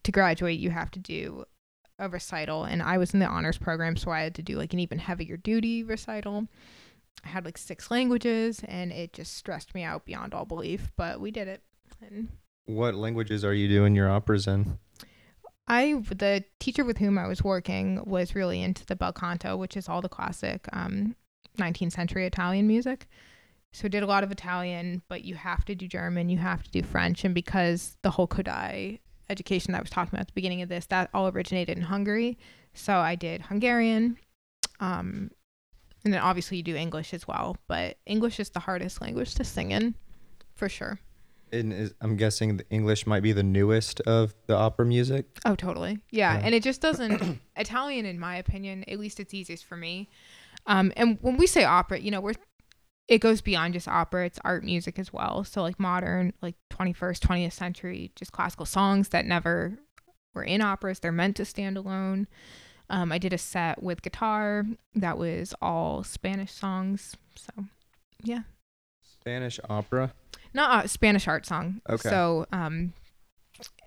[0.03, 1.45] to graduate, you have to do
[2.01, 4.73] a recital, and I was in the honors program, so I had to do like
[4.73, 6.47] an even heavier duty recital.
[7.23, 10.91] I had like six languages, and it just stressed me out beyond all belief.
[10.97, 11.61] But we did it,
[12.01, 12.29] and
[12.65, 14.79] What languages are you doing your operas in?
[15.67, 19.77] I the teacher with whom I was working was really into the bel canto, which
[19.77, 21.15] is all the classic um,
[21.57, 23.07] 19th century Italian music.
[23.73, 26.71] So did a lot of Italian, but you have to do German, you have to
[26.71, 28.99] do French, and because the whole Kodály
[29.31, 31.83] education that I was talking about at the beginning of this, that all originated in
[31.83, 32.37] Hungary.
[32.73, 34.17] So I did Hungarian,
[34.79, 35.31] um,
[36.03, 37.57] and then obviously you do English as well.
[37.67, 39.95] But English is the hardest language to sing in,
[40.55, 40.99] for sure.
[41.53, 45.25] And is, I'm guessing the English might be the newest of the opera music.
[45.45, 45.99] Oh, totally.
[46.09, 46.33] Yeah.
[46.33, 46.41] Yeah.
[46.45, 50.09] And it just doesn't, Italian, in my opinion, at least it's easiest for me.
[50.65, 52.35] Um, and when we say opera, you know, we're,
[53.11, 55.43] it goes beyond just opera, it's art music as well.
[55.43, 59.77] So, like modern, like 21st, 20th century, just classical songs that never
[60.33, 62.27] were in operas, they're meant to stand alone.
[62.89, 64.63] Um, I did a set with guitar
[64.95, 67.17] that was all Spanish songs.
[67.35, 67.65] So,
[68.23, 68.43] yeah.
[69.03, 70.13] Spanish opera.
[70.53, 71.81] not a Spanish art song.
[71.89, 72.09] Okay.
[72.09, 72.93] So, um,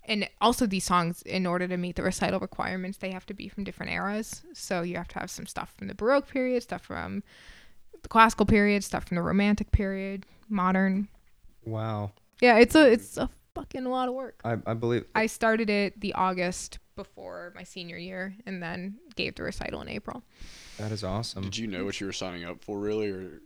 [0.05, 3.49] and also these songs, in order to meet the recital requirements, they have to be
[3.49, 4.43] from different eras.
[4.53, 7.23] So you have to have some stuff from the Baroque period, stuff from
[8.05, 11.09] the classical period, stuff from the Romantic period, modern.
[11.65, 12.13] Wow.
[12.41, 14.41] Yeah, it's a it's a fucking lot of work.
[14.45, 15.05] I, I believe.
[15.15, 19.89] I started it the August before my senior year, and then gave the recital in
[19.89, 20.23] April.
[20.79, 21.43] That is awesome.
[21.43, 23.41] Did you know what you were signing up for, really, or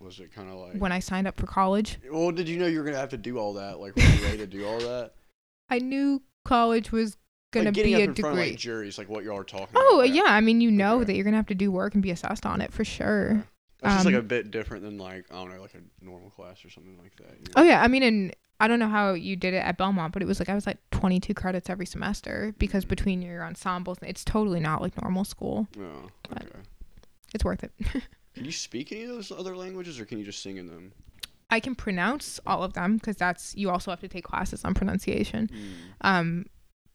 [0.00, 0.76] was it kind of like?
[0.78, 3.16] When I signed up for college, well, did you know you were gonna have to
[3.18, 3.78] do all that?
[3.80, 5.12] Like, were you ready to do all that?
[5.70, 7.16] I knew college was
[7.52, 8.50] gonna like, getting be up a in front of, degree.
[8.52, 10.14] like juries, like what y'all are talking Oh about.
[10.14, 11.04] yeah, I mean you know Okay.
[11.06, 13.44] that you're gonna have to do work and be assessed on it for sure.
[13.84, 16.30] That's just like Um, a bit different than like I don't know, like a normal
[16.30, 17.30] class or something like that.
[17.38, 17.52] you know?
[17.56, 20.22] Oh yeah, I mean, and I don't know how you did it at Belmont, but
[20.22, 24.24] it was like I was like 22 credits every semester because between your ensembles, it's
[24.24, 25.68] totally not like normal school.
[25.78, 26.58] Oh, But- okay.
[27.34, 27.72] It's worth it.
[28.34, 30.92] Can you speak any of those other languages, or can you just sing in them?
[31.50, 34.74] I can pronounce all of them because that's you also have to take classes on
[34.74, 35.48] pronunciation.
[35.52, 35.72] Hmm.
[36.00, 36.46] Um,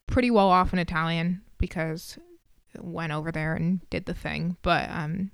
[0.08, 2.18] pretty well off in Italian because
[2.78, 5.32] went over there and did the thing, but um,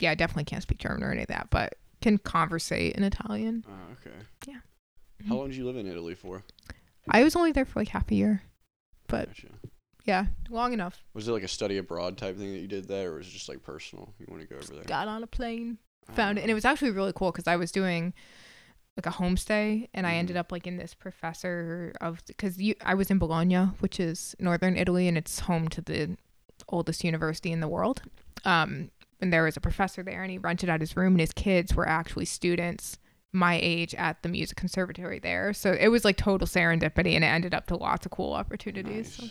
[0.00, 3.64] yeah, I definitely can't speak German or any of that, but can conversate in Italian.
[3.68, 4.16] Oh, okay.
[4.46, 4.58] Yeah.
[5.28, 6.42] How long did you live in Italy for?
[7.08, 8.42] I was only there for like half a year.
[9.08, 9.48] But- Gotcha.
[10.06, 11.02] Yeah, long enough.
[11.14, 13.30] Was it like a study abroad type thing that you did there, or was it
[13.30, 14.12] just like personal?
[14.18, 14.84] You want to go over there?
[14.84, 15.78] Got on a plane,
[16.12, 18.12] found it, and it was actually really cool because I was doing
[18.98, 20.18] like a homestay, and I Mhm.
[20.18, 24.36] ended up like in this professor of because you I was in Bologna, which is
[24.38, 26.18] northern Italy, and it's home to the
[26.68, 28.02] oldest university in the world.
[28.44, 28.90] Um,
[29.24, 31.74] and there was a professor there, and he rented out his room, and his kids
[31.74, 32.98] were actually students
[33.32, 35.52] my age at the music conservatory there.
[35.52, 39.14] So it was like total serendipity, and it ended up to lots of cool opportunities.
[39.16, 39.26] So,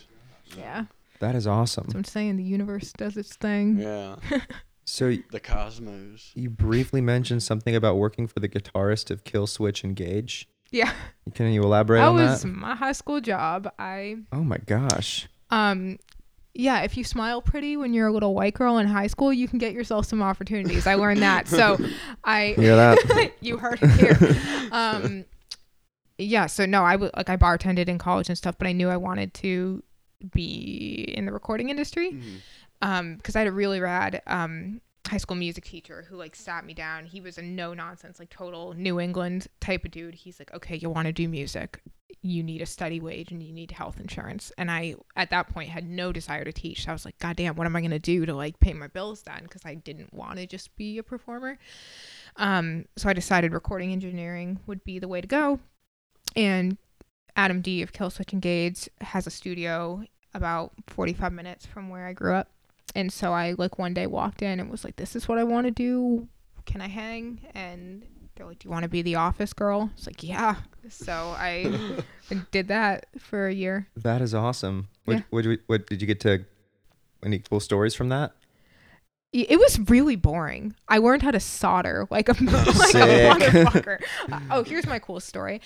[0.58, 0.84] yeah,
[1.20, 1.88] That is awesome.
[1.90, 3.78] so I'm saying the universe does its thing.
[3.78, 4.16] Yeah.
[4.86, 6.30] So The cosmos.
[6.34, 10.46] you briefly mentioned something about working for the guitarist of Killswitch Engage.
[10.70, 10.92] Yeah.
[11.34, 12.48] Can you elaborate on that on was that?
[12.48, 13.72] my high school job.
[13.78, 15.26] I Oh my gosh.
[15.50, 15.98] um
[16.54, 19.48] yeah, if you smile pretty when you're a little white girl in high school, you
[19.48, 20.86] can get yourself some opportunities.
[20.86, 21.48] I learned that.
[21.48, 21.78] So
[22.24, 23.32] I Hear that?
[23.40, 24.68] you heard it here.
[24.72, 25.24] Um
[26.16, 28.88] yeah, so no, I w- like I bartended in college and stuff, but I knew
[28.88, 29.82] I wanted to
[30.32, 32.40] be in the recording industry Mhm.
[32.82, 36.64] um because I had a really rad um high school music teacher who like sat
[36.64, 37.04] me down.
[37.04, 40.14] He was a no nonsense, like total New England type of dude.
[40.14, 41.80] He's like, okay, you want to do music,
[42.22, 44.52] you need a study wage and you need health insurance.
[44.58, 46.84] And I at that point had no desire to teach.
[46.84, 48.88] So I was like, God damn, what am I gonna do to like pay my
[48.88, 49.42] bills then?
[49.42, 51.58] Because I didn't want to just be a performer.
[52.36, 55.60] Um, so I decided recording engineering would be the way to go.
[56.36, 56.78] And
[57.36, 60.04] Adam D of Killswitch Engage has a studio
[60.34, 62.48] about 45 minutes from where I grew up.
[62.94, 65.44] And so I like one day walked in and was like, this is what I
[65.44, 66.28] want to do.
[66.64, 67.40] Can I hang?
[67.54, 68.04] And
[68.36, 69.90] they're like, do you want to be the office girl?
[69.96, 70.56] It's like, yeah.
[70.88, 72.00] So I
[72.50, 73.86] did that for a year.
[73.96, 74.88] That is awesome.
[75.04, 75.22] What, Yeah.
[75.30, 76.44] what, what, what did you get to?
[77.24, 78.32] Any cool stories from that?
[79.32, 80.76] It was really boring.
[80.88, 82.44] I learned how to solder like a like a
[83.64, 83.98] motherfucker.
[84.50, 85.60] Oh, here's my cool story.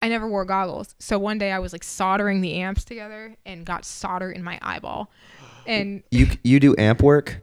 [0.00, 3.66] I never wore goggles, so one day I was like soldering the amps together and
[3.66, 5.10] got solder in my eyeball,
[5.66, 7.42] and You you do amp work?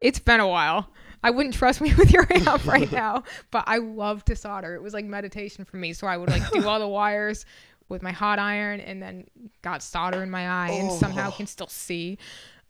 [0.00, 0.88] it's been a while.
[1.22, 4.74] I wouldn't trust me with your amp right now, but I love to solder.
[4.74, 5.92] It was like meditation for me.
[5.92, 7.44] So I would like do all the wires,
[7.88, 9.26] with my hot iron and then
[9.62, 11.36] got solder in my eye and somehow Oh.
[11.36, 12.18] can still see.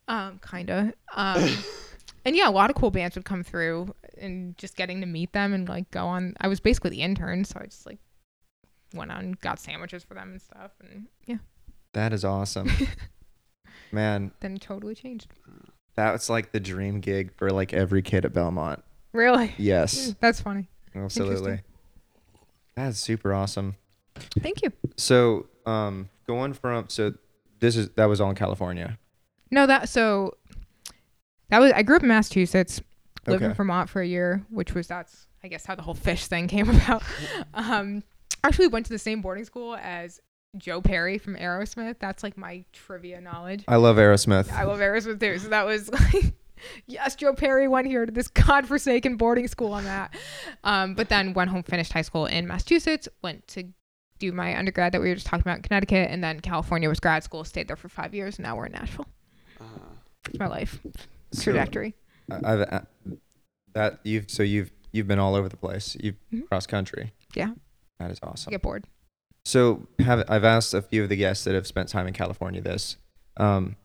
[0.07, 0.93] Um, kinda.
[1.15, 1.49] Um,
[2.25, 5.33] and yeah, a lot of cool bands would come through and just getting to meet
[5.33, 6.35] them and like go on.
[6.41, 7.99] I was basically the intern, so I just like
[8.95, 11.39] went on, and got sandwiches for them and stuff, and yeah,
[11.95, 12.71] That is awesome.
[13.93, 15.33] Man, then totally changed.
[15.99, 18.85] That's like the dream gig for like every kid at Belmont.
[19.13, 20.69] Really, Yes, that's funny.
[20.95, 21.63] absolutely.
[22.77, 23.75] That's super awesome.
[24.41, 24.71] Thank you.
[24.97, 27.15] So, um, going from so
[27.59, 28.97] this is that was all in California.
[29.51, 30.37] No, that so
[31.49, 32.81] that was I grew up in Massachusetts,
[33.27, 36.27] lived in Vermont for a year, which was that's I guess how the whole Phish
[36.29, 37.03] thing came about.
[37.55, 38.05] um,
[38.45, 40.21] actually went to the same boarding school as
[40.57, 41.97] Joe Perry from Aerosmith.
[41.99, 43.65] That's like my trivia knowledge.
[43.69, 44.51] I love Aerosmith.
[44.53, 45.39] I love Aerosmith too.
[45.39, 46.33] So that was like,
[46.87, 50.15] yes, Joe Perry went here to this godforsaken boarding school on that.
[50.65, 53.65] Um, but then went home, finished high school in Massachusetts, went to
[54.19, 56.99] do my undergrad that we were just talking about in Connecticut, and then California was
[56.99, 57.45] grad school.
[57.45, 59.07] Stayed there for five years, and now we're in Nashville.
[59.61, 59.65] Uh,
[60.29, 60.81] It's my life
[61.33, 61.95] So, trajectory.
[62.31, 62.81] I- I've uh,
[63.75, 65.97] that you've so you've you've been all over the place.
[66.01, 66.49] You've Mhm.
[66.49, 67.13] cross country.
[67.35, 67.53] Yeah.
[68.01, 68.51] That is I awesome.
[68.51, 68.85] get bored.
[69.49, 72.61] So have I've asked a few of the guests that have spent time in California
[72.61, 72.99] this,
[73.39, 73.77] um,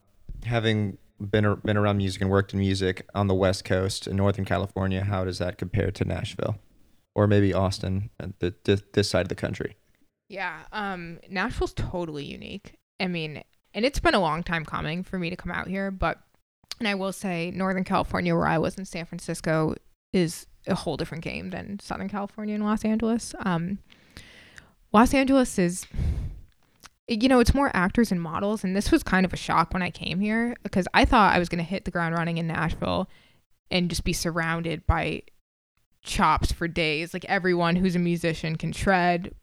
[0.44, 4.44] having been been around music and worked in music on the West Coast in Northern
[4.44, 6.58] California, how does that compare to Nashville,
[7.16, 8.10] or maybe Austin,
[8.40, 9.78] the, this, this side of the country?
[10.28, 12.74] Yeah, um, Nashville's totally unique.
[13.00, 13.42] I mean,
[13.74, 16.20] and it's been a long time coming for me to come out here, but
[16.80, 19.76] and I will say Northern California where I was in San Francisco
[20.12, 23.34] is a whole different game than Southern California and Los Angeles.
[23.46, 23.80] Um,
[24.94, 25.88] Los Angeles is
[27.10, 29.82] you know, it's more actors and models and this was kind of a shock when
[29.84, 32.48] I came here because I thought I was going to hit the ground running in
[32.48, 33.10] Nashville
[33.70, 35.24] and just be surrounded by
[36.02, 37.14] chops for days.
[37.14, 39.36] Like everyone who's a musician can shred,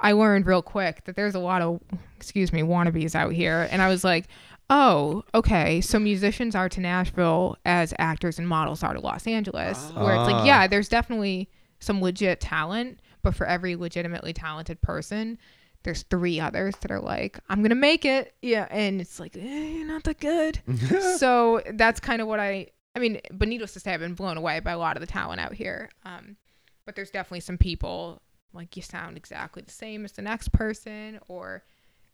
[0.00, 1.80] I learned real quick that there's a lot of,
[2.16, 3.66] excuse me, wannabes out here.
[3.70, 4.26] And I was like,
[4.68, 5.80] oh, okay.
[5.80, 9.90] So musicians are to Nashville as actors and models are to Los Angeles.
[9.94, 10.36] Where it's Ah.
[10.36, 11.48] like, yeah, there's definitely
[11.80, 15.36] some legit talent, but for every legitimately talented person,
[15.82, 18.32] there's three others that are like, I'm going to make it.
[18.40, 18.66] Yeah.
[18.70, 20.60] And it's like, eh, you're not that good.
[21.18, 24.38] so that's kind of what I, I mean, but needless to say, I've been blown
[24.38, 25.90] away by a lot of the talent out here.
[26.06, 26.38] Um,
[26.86, 28.22] but there's definitely some people
[28.54, 31.62] like you sound exactly the same as the next person or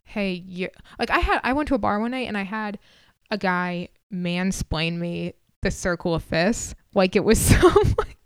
[0.03, 2.77] hey you like i had i went to a bar one night and i had
[3.31, 8.19] a guy mansplain me the circle of fifths like it was so like,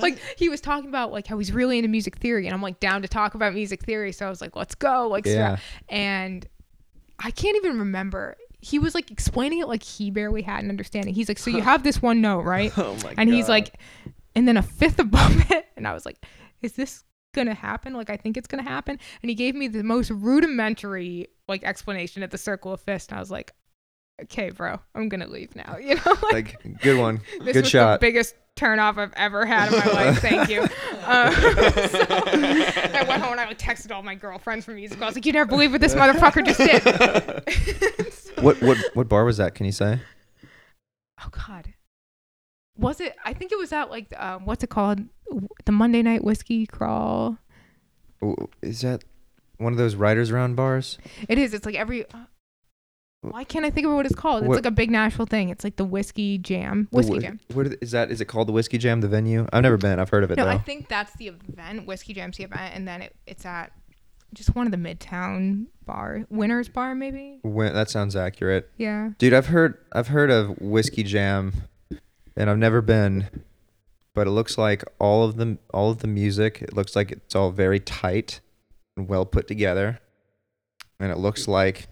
[0.00, 2.78] like he was talking about like how he's really into music theory and i'm like
[2.80, 5.56] down to talk about music theory so i was like let's go like Yeah.
[5.88, 6.46] and
[7.18, 8.36] i can't even remember.
[8.60, 11.12] He was like explaining it like he barely had an understanding.
[11.14, 12.72] He's like so you have this one note right?
[12.78, 13.78] Oh my and he's like
[14.34, 16.16] and then a fifth above it and i was like
[16.62, 17.04] is this
[17.34, 17.92] gonna happen?
[17.92, 18.98] Like i think it's gonna happen?
[19.22, 23.16] And he gave me the most rudimentary like explanation at the circle of fifths and
[23.16, 23.52] i was like
[24.22, 26.16] okay bro i'm gonna leave now you know?
[26.32, 28.00] Like, like good one, this good shot.
[28.00, 30.18] the biggest turn off i've ever had in my life.
[30.22, 30.60] Thank you.
[30.62, 30.68] Um,
[31.34, 35.14] so i went home and i like, texted all my girlfriends from music i was
[35.14, 38.14] like you never believe what this motherfucker just did.
[38.42, 39.54] What what what bar was that?
[39.54, 40.00] Can you say?
[41.24, 41.72] oh god.
[42.76, 45.00] Was it i think it was at like um, what's it called?
[45.64, 47.38] The monday night whiskey crawl.
[48.60, 49.04] Is that
[49.58, 50.98] one of those writers round bars?
[51.28, 51.54] it is.
[51.54, 52.24] It's like every uh,
[53.32, 55.48] why can't i think of what it's called it's What- like a big nashville thing
[55.48, 58.10] it's like the whiskey jam whiskey whi- jam What is that?
[58.10, 59.00] Is it called the Whiskey Jam?
[59.00, 59.46] The venue?
[59.52, 59.98] I've never been.
[59.98, 60.50] I've heard of it no though.
[60.50, 63.72] i think that's the event whiskey jam's the event and then it, it's at
[64.32, 68.68] just one of the midtown bar winners bar maybe When, that sounds accurate.
[68.76, 71.52] yeah Dude, I've heard I've heard of Whiskey Jam
[72.36, 73.28] and I've never been,
[74.12, 77.34] but it looks like all of the all of the music, it looks like it's
[77.36, 78.40] all very tight
[78.96, 80.00] and well put together.
[80.98, 81.86] And it looks like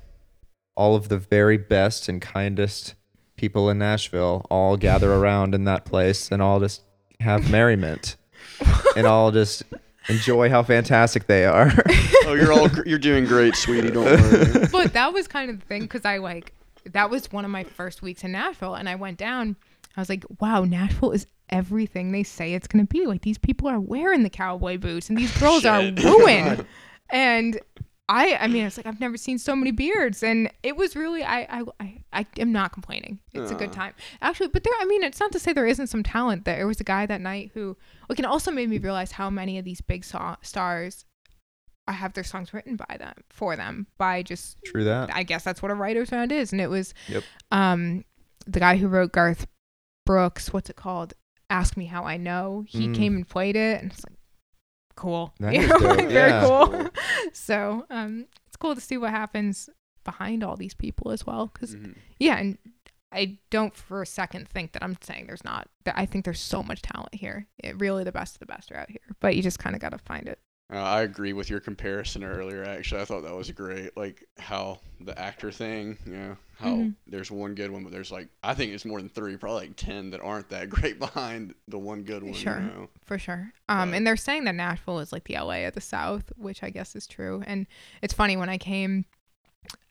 [0.74, 2.94] all of the very best and kindest
[3.36, 6.82] people in Nashville all gather around in that place and all just
[7.20, 8.16] have merriment
[8.96, 9.62] and all just
[10.08, 11.70] enjoy how fantastic they are.
[12.24, 13.90] oh, you're all you're doing great, sweetie.
[13.90, 14.66] Don't worry.
[14.72, 16.52] but that was kind of the thing because I like
[16.86, 19.56] that was one of my first weeks in Nashville, and I went down.
[19.96, 23.06] I was like, wow, Nashville is everything they say it's gonna be.
[23.06, 26.02] Like these people are wearing the cowboy boots, and these girls are Shit.
[26.02, 26.66] ruined.
[27.10, 27.60] and
[28.12, 31.22] I, I mean, it's like I've never seen so many beards, and it was really,
[31.24, 33.20] I, I, I, I am not complaining.
[33.32, 34.48] It's a good time, actually.
[34.48, 36.44] But there, I mean, it's not to say there isn't some talent.
[36.44, 37.76] There was a guy that night who,
[38.08, 41.04] like, it also made me realize how many of these big so- stars.
[41.88, 45.10] I have their songs written by them for them by just True that.
[45.12, 46.52] I guess that's what a writer's round is.
[46.52, 47.24] And it was Yep.
[47.50, 48.04] um
[48.46, 49.46] the guy who wrote Garth
[50.06, 51.14] Brooks, what's it called?
[51.50, 52.64] Ask Me How I Know.
[52.68, 52.94] He Mm.
[52.94, 54.16] came and played it and it's like
[54.96, 55.32] cool.
[55.40, 56.46] That You know, like, very yeah.
[56.46, 56.88] cool.
[57.32, 59.68] so um, it's cool to see what happens
[60.04, 61.50] behind all these people as well.
[61.52, 61.96] Because Mhm.
[62.18, 62.58] yeah, and
[63.12, 65.68] I don't for a second think that I'm saying there's not.
[65.84, 67.46] That I think there's so much talent here.
[67.62, 69.00] It, really, the best of the best are out here.
[69.20, 70.38] But you just kind of got to find it.
[70.72, 72.64] Uh, I agree with your comparison earlier.
[72.64, 73.94] Actually, I thought that was great.
[73.96, 76.94] Like how the actor thing, you know, how Mhm.
[77.06, 79.76] there's one good one, but there's like I think it's more than three, probably like
[79.76, 82.32] ten that aren't that great behind the one good one.
[82.34, 82.58] Sure.
[82.60, 82.88] You know?
[83.04, 83.52] For sure.
[83.68, 86.62] Um, But- and they're saying that Nashville is like the LA of the South, which
[86.62, 87.42] I guess is true.
[87.46, 87.66] And
[88.00, 89.04] it's funny when I came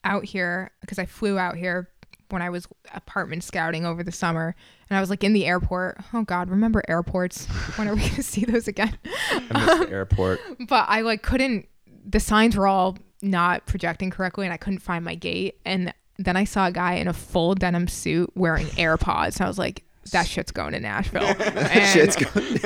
[0.03, 1.89] out here because I flew out here
[2.29, 4.55] when I was apartment scouting over the summer,
[4.89, 5.97] and I was like in the airport.
[6.13, 7.45] Oh God, remember airports?
[7.77, 8.97] When are we gonna see those again?
[9.05, 10.39] I missed the airport.
[10.67, 11.67] but I like couldn't.
[12.09, 15.59] The signs were all not projecting correctly, and I couldn't find my gate.
[15.65, 15.93] And
[16.25, 19.37] then I saw a guy in a full denim suit wearing AirPods.
[19.37, 21.23] And I was like, that shit's going to Nashville.
[21.39, 22.57] And Shit's going.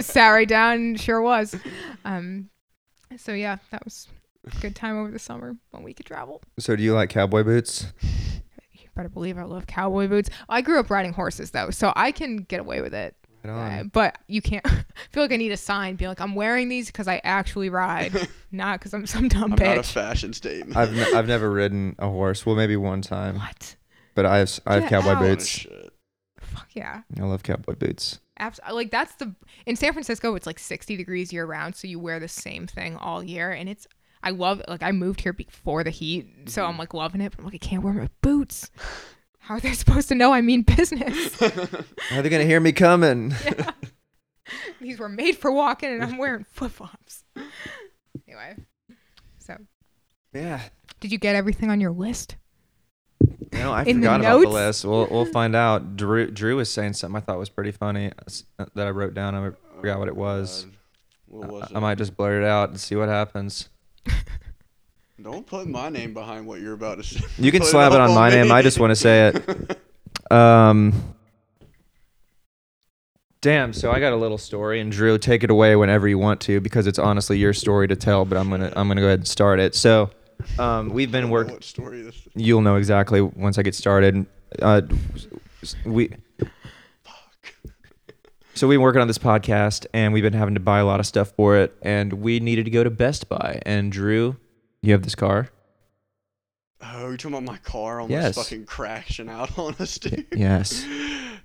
[0.00, 0.96] sat right down.
[0.96, 1.56] Sure was.
[2.04, 2.50] Um,
[3.16, 4.08] so yeah, that was
[4.46, 6.42] a good time over the summer when we could travel.
[6.58, 7.92] So do you like cowboy boots?
[8.72, 10.28] You better believe I love cowboy boots.
[10.48, 13.16] I grew up riding horses though, so I can get away with it.
[13.44, 14.66] Right Uh, but you can't.
[14.66, 17.68] I feel like I need a sign, be like, I'm wearing these because I actually
[17.68, 20.76] ride, not because I'm some dumb I'm not a fashion statement.
[20.76, 22.44] I've ne- I've never ridden a horse.
[22.44, 23.76] Well, maybe one time, what?
[24.14, 25.20] but I have s- I have Get cowboy out.
[25.20, 25.66] Boots.
[26.40, 27.02] Fuck yeah.
[27.18, 28.18] I love cowboy boots.
[28.38, 29.34] Abs- like that's the
[29.64, 32.94] in San Francisco it's like 60 degrees year round so you wear the same thing
[32.96, 33.86] all year and it's
[34.22, 36.70] I love like I moved here before the heat so Mm-hmm.
[36.70, 38.70] I'm like loving it but I'm like I can't wear my boots
[39.46, 41.40] how are they supposed to know I mean business
[42.12, 43.34] Are they gonna hear me coming?
[44.80, 47.24] these were made for walking and I'm wearing flip-flops
[48.28, 48.56] anyway
[49.38, 49.56] so
[50.32, 50.60] yeah.
[51.00, 52.36] did you get everything on your list
[53.20, 54.84] You know, I In the forgot about the list.
[54.84, 55.96] We'll we'll find out.
[55.96, 58.12] Drew Drew was saying something I thought was pretty funny
[58.74, 59.34] that I wrote down.
[59.34, 60.66] I forgot what it was.
[61.32, 61.80] Oh, what was I it?
[61.80, 63.68] might just blurt it out and see what happens.
[65.22, 67.24] Don't put my name behind what you're about to say.
[67.38, 68.52] You can slap it on my name.
[68.52, 69.78] I just want to say it.
[70.28, 71.14] Um.
[73.40, 73.72] Damn.
[73.72, 76.60] So I got a little story, and Drew, take it away whenever you want to,
[76.60, 78.24] because it's honestly your story to tell.
[78.24, 79.76] But I'm gonna I'm gonna go ahead and start it.
[79.76, 80.10] So,
[80.58, 81.60] um, we've been working.
[81.60, 82.16] Story this?
[82.16, 82.28] is.
[82.34, 84.26] You'll know exactly once I get started.
[84.60, 84.82] Uh,
[85.84, 86.10] we.
[88.54, 90.98] So we've been working on this podcast, and we've been having to buy a lot
[90.98, 93.60] of stuff for it, and we needed to go to Best Buy.
[93.64, 94.38] And Drew,
[94.86, 95.48] you have this car.
[96.82, 98.34] Oh, you're talking about my car almost Yes.
[98.34, 100.26] fucking crashing out on us, dude.
[100.32, 100.84] Yes.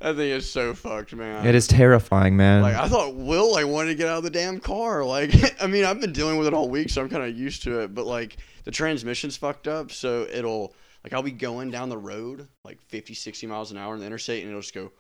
[0.02, 1.46] That thing is so fucked, man.
[1.46, 2.64] It is terrifying, man.
[2.64, 5.06] Like I thought Will like wanted to get out of the damn car.
[5.06, 5.32] Like
[5.62, 7.82] I mean I've been dealing with it all week, so I'm kind of used to
[7.82, 7.94] it.
[7.94, 10.74] But like the transmission's fucked up, so it'll
[11.04, 14.08] like I'll be going down the road like 50, 60 miles an hour in the
[14.08, 14.92] interstate, and it'll just go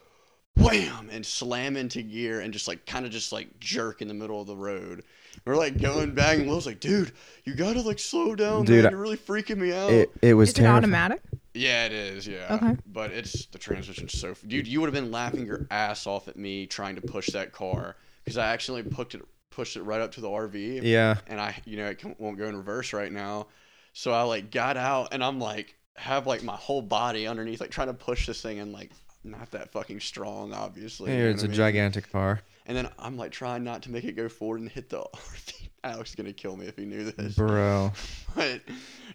[0.55, 4.13] wham and slam into gear and just like kind of just like jerk in the
[4.13, 5.03] middle of the road.
[5.45, 7.11] We're like going back, and Will's like, "Dude,
[7.45, 8.91] you gotta like slow down, Dude, man.
[8.91, 10.77] You're really freaking me out." it, it was is it terrifying.
[10.77, 11.21] automatic
[11.53, 12.27] Yeah, it is.
[12.27, 12.47] Yeah.
[12.61, 12.77] Okay.
[12.85, 14.35] But it's the transmission's so.
[14.47, 17.51] Dude, you would have been laughing your ass off at me trying to push that
[17.51, 20.79] car because I accidentally pushed it pushed it right up to the RV.
[20.83, 21.17] Yeah.
[21.27, 23.47] And I, you know, it can- won't go in reverse right now.
[23.93, 27.69] So I like got out and I'm like have like my whole body underneath like
[27.71, 28.91] trying to push this thing and like
[29.25, 31.11] not that fucking strong obviously.
[31.11, 31.57] you know it's what a I mean?
[31.57, 32.39] gigantic car.
[32.65, 35.69] And then I'm like trying not to make it go forward and hit the RV.
[35.83, 37.35] Alex is gonna kill me if he knew this.
[37.35, 37.91] Bro.
[38.33, 38.61] But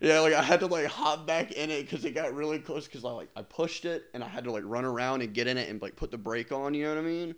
[0.03, 2.87] yeah, like I had to like hop back in it because it got really close.
[2.87, 5.47] Because I like I pushed it and I had to like run around and get
[5.47, 6.75] in it and like put the brake on.
[6.75, 7.35] You know what I mean?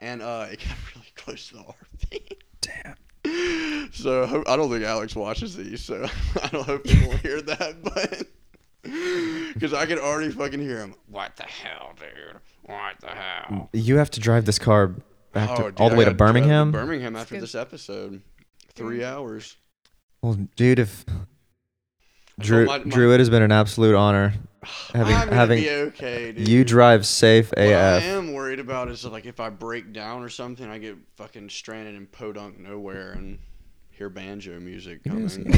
[0.00, 1.64] And uh, it got really close to the
[2.16, 2.36] RV.
[2.62, 3.92] Damn.
[3.92, 6.06] So I don't think Alex watches these, so
[6.42, 7.82] I don't hope will hear that.
[7.82, 8.26] But
[9.52, 10.94] because I could already fucking hear him.
[11.06, 12.40] What the hell, dude?
[12.62, 13.68] What the hell?
[13.72, 14.94] You have to drive this car
[15.32, 16.72] back to Oh, dude, all the I way to gotta Birmingham.
[16.72, 18.22] Birmingham after this episode.
[18.74, 19.56] Three hours.
[20.22, 21.04] well, dude, if
[22.38, 24.34] Drew, my- my- Drew, it has been an absolute honor
[24.94, 26.48] having I'm gonna having be okay, dude.
[26.48, 27.58] you drive safe AF.
[27.58, 30.96] What I am worried about is like if I break down or something, I get
[31.16, 33.38] fucking stranded in podunk nowhere and
[33.90, 35.26] hear banjo music coming.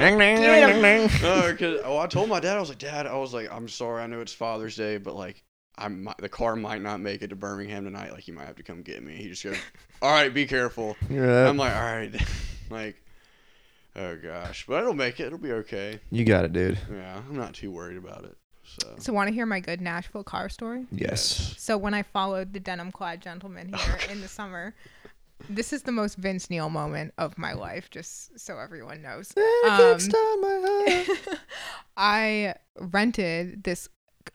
[0.00, 3.52] no, oh, because oh, I told my dad I was like, Dad, I was like,
[3.52, 5.42] I'm sorry, I know it's Father's Day, but like,
[5.76, 8.12] I'm the car might not make it to Birmingham tonight.
[8.12, 9.16] Like, you might have to come get me.
[9.16, 9.56] He just goes,
[10.00, 10.96] All right, be careful.
[11.10, 11.48] Yeah.
[11.48, 12.14] I'm like, All right,
[12.70, 13.02] like,
[13.96, 15.26] oh gosh, but it'll make it.
[15.26, 16.00] It'll be okay.
[16.10, 16.78] You got it, dude.
[16.90, 18.36] Yeah, I'm not too worried about it.
[18.64, 21.54] So so want to hear my good nashville car story Yes.
[21.58, 24.74] So when I followed the denim clad gentleman here in the summer,
[25.50, 29.32] this is the most Vince Neil moment of my life, just so everyone knows.
[29.36, 29.98] Um,
[31.96, 33.88] I rented this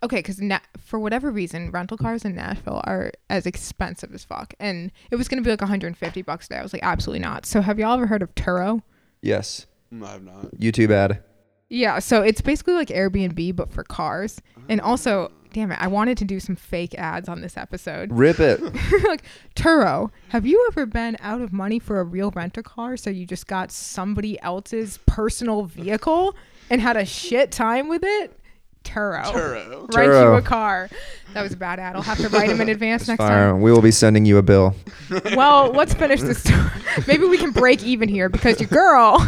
[0.04, 4.54] okay, because na- for whatever reason, rental cars in Nashville are as expensive as fuck,
[4.60, 6.58] and it was gonna be like 150 bucks a day.
[6.58, 7.46] I was like, absolutely not.
[7.46, 8.82] So have y'all ever heard of Turo?
[9.22, 9.68] Yes.
[9.94, 10.56] Mm, I have not.
[10.56, 11.24] YouTube ad.
[11.70, 14.42] Yeah, so it's basically like Airbnb but for cars.
[14.70, 18.12] And also, damn it, I wanted to do some fake ads on this episode.
[18.12, 18.60] Rip it.
[19.04, 19.24] like,
[19.56, 23.26] Turo, have you ever been out of money for a real rental car so you
[23.28, 26.36] just got somebody else's personal vehicle
[26.72, 28.39] and had a shit time with it?
[28.84, 29.24] Turo.
[29.24, 29.94] Turo.
[29.96, 30.90] Rent you a car.
[31.34, 31.96] That was a bad ad.
[31.96, 33.52] I'll have to write him in advance next Fire.
[33.52, 33.62] time.
[33.62, 34.76] We will be sending you a bill.
[35.36, 36.44] Well, let's finish this.
[36.44, 36.60] story.
[37.08, 39.28] Maybe we can break even here because your girl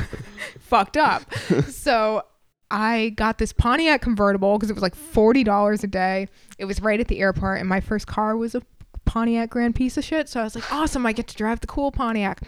[0.60, 1.24] fucked up.
[1.70, 2.24] So
[2.70, 6.28] I got this Pontiac convertible because it was like forty dollars a day.
[6.60, 8.62] It was right at the airport, and my first car was a
[9.06, 10.30] Pontiac Grand piece of shit.
[10.30, 11.06] So I was like, awesome!
[11.06, 12.42] I get to drive the cool Pontiac.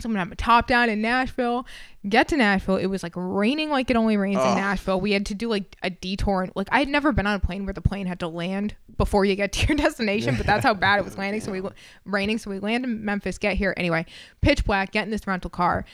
[0.00, 1.66] So I'm gonna have my top down in Nashville.
[2.08, 2.76] Get to Nashville.
[2.76, 4.50] It was like raining like it only rains Oh.
[4.50, 5.00] in Nashville.
[5.00, 6.42] We had to do like a detour.
[6.44, 8.74] And, like I had never been on a plane where the plane had to land
[8.96, 11.40] before you get to your destination, but that's how bad it was landing.
[11.40, 11.62] So we
[12.04, 12.38] raining.
[12.38, 13.38] So we land in Memphis.
[13.38, 14.06] Get here anyway.
[14.40, 14.92] Pitch black.
[14.92, 15.84] Get in this rental car.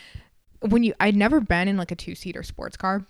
[0.60, 3.04] When you, I'd never been in like a two seater sports car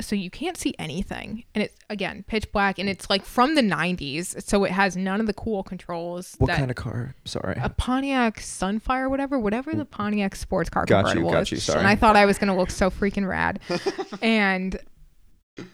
[0.00, 1.44] so you can't see anything.
[1.54, 5.20] And it's again pitch black and it's like from the 90s so it has none
[5.20, 7.14] of the cool controls What that kind of car?
[7.24, 7.56] Sorry.
[7.60, 11.80] a Pontiac Sunfire whatever whatever the Pontiac sports car Got you, got you, sorry.
[11.80, 13.60] and I thought I was gonna look so freaking rad.
[14.22, 14.76] And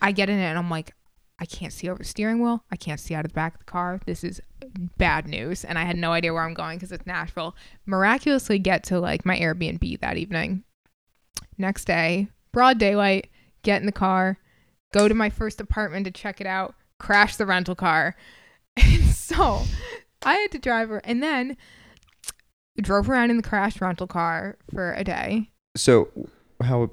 [0.03, 0.93] I get in it and I'm like
[1.39, 2.63] I can't see over the steering wheel.
[2.71, 3.99] I can't see out of the back of the car.
[4.05, 4.43] This is
[4.99, 5.65] bad news.
[5.65, 7.57] And I had no idea where I'm going because it's Nashville.
[7.87, 10.65] Miraculously get to like my Airbnb that evening.
[11.57, 13.31] Next day broad daylight
[13.63, 14.39] get in the car
[14.93, 18.15] go to my first apartment to check it out crash the rental car
[18.77, 19.63] and so
[20.23, 21.57] I had to drive her and then
[22.81, 26.09] drove around in the crashed rental car for a day So,
[26.63, 26.91] how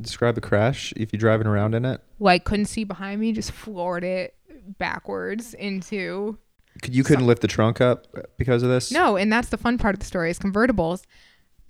[0.00, 2.00] describe the crash if you're driving around in it?
[2.18, 4.34] like couldn't see behind me just floored it
[4.78, 6.38] backwards into
[6.82, 8.06] Could- You couldn't lift the trunk up
[8.38, 8.90] because of this?
[8.92, 11.02] no and that's the fun part of the story is convertibles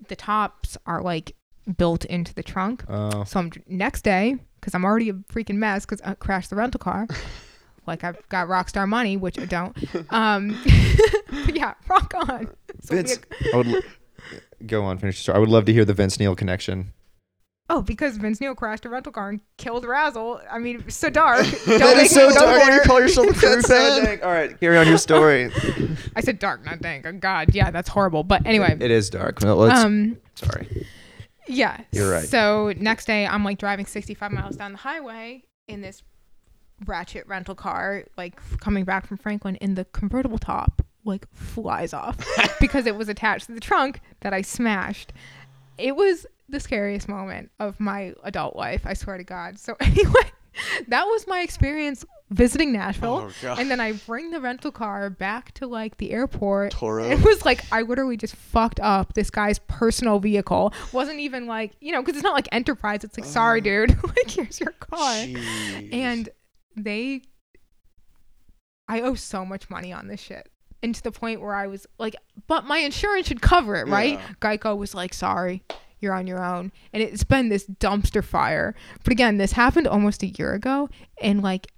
[0.08, 1.34] the tops are like
[1.76, 3.24] built into the trunk Oh.
[3.24, 6.78] so i'm next day because i'm already a freaking mess because i crashed the rental
[6.78, 7.06] car
[7.86, 9.76] like i've got rockstar money which i don't
[10.10, 10.58] um
[11.52, 12.48] yeah rock on
[12.82, 13.80] So Vince, had- I would l-
[14.66, 14.98] go on.
[14.98, 15.36] Finish story.
[15.36, 16.92] I would love to hear the Vince Neil connection.
[17.70, 21.46] oh because vince neil crashed a rental car and killed razzle i mean so dark
[21.66, 22.62] don't That is so dark.
[22.72, 24.20] You call yourself a Crüe fan?
[24.22, 25.50] All right, carry on your story.
[26.16, 27.06] I said dark, not dank.
[27.06, 28.24] Oh, God, yeah, that's horrible.
[28.24, 29.38] But anyway, it is dark.
[29.40, 29.78] Well, let's.
[29.80, 30.66] um, sorry.
[31.50, 32.28] Yeah, You're right.
[32.28, 36.02] So next day, I'm like driving 65 miles down the highway in this
[36.86, 42.18] ratchet rental car, like coming back from Franklin, and the convertible top like flies off
[42.60, 45.12] because it was attached to the trunk that I smashed.
[45.78, 48.82] It was the scariest moment of my adult life.
[48.84, 49.58] I swear to God.
[49.58, 50.32] So anyway,
[50.88, 53.30] that was my experience visiting Nashville.
[53.44, 53.54] Oh.
[53.58, 56.72] And then I bring the rental car back to like the airport.
[56.72, 57.10] Turo.
[57.10, 60.72] It was like I literally just fucked up this guy's personal vehicle.
[60.92, 63.04] Wasn't even like you know because it's not like Enterprise.
[63.04, 63.32] It's like uh-huh.
[63.32, 63.90] sorry, dude.
[64.04, 65.14] like here's your car.
[65.14, 65.92] Jeez.
[65.92, 66.28] And
[66.76, 67.22] they,
[68.88, 70.48] I owe so much money on this shit.
[70.82, 74.14] And to the point where I was like, but my insurance should cover it, right?
[74.14, 74.28] Yeah.
[74.40, 75.62] Geico was like, sorry,
[76.00, 76.72] you're on your own.
[76.92, 78.74] And it's been this dumpster fire.
[79.04, 80.88] But again, this happened almost a year ago.
[81.22, 81.68] And like,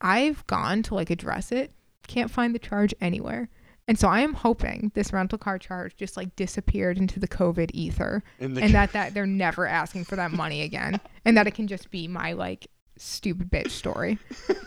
[0.00, 1.72] I've gone to like address it,
[2.06, 3.48] can't find the charge anywhere.
[3.88, 7.70] And so I am hoping this rental car charge just like disappeared into the COVID
[7.74, 11.54] ether the and that that they're never asking for that money again and that it
[11.54, 14.18] can just be my like stupid bitch story.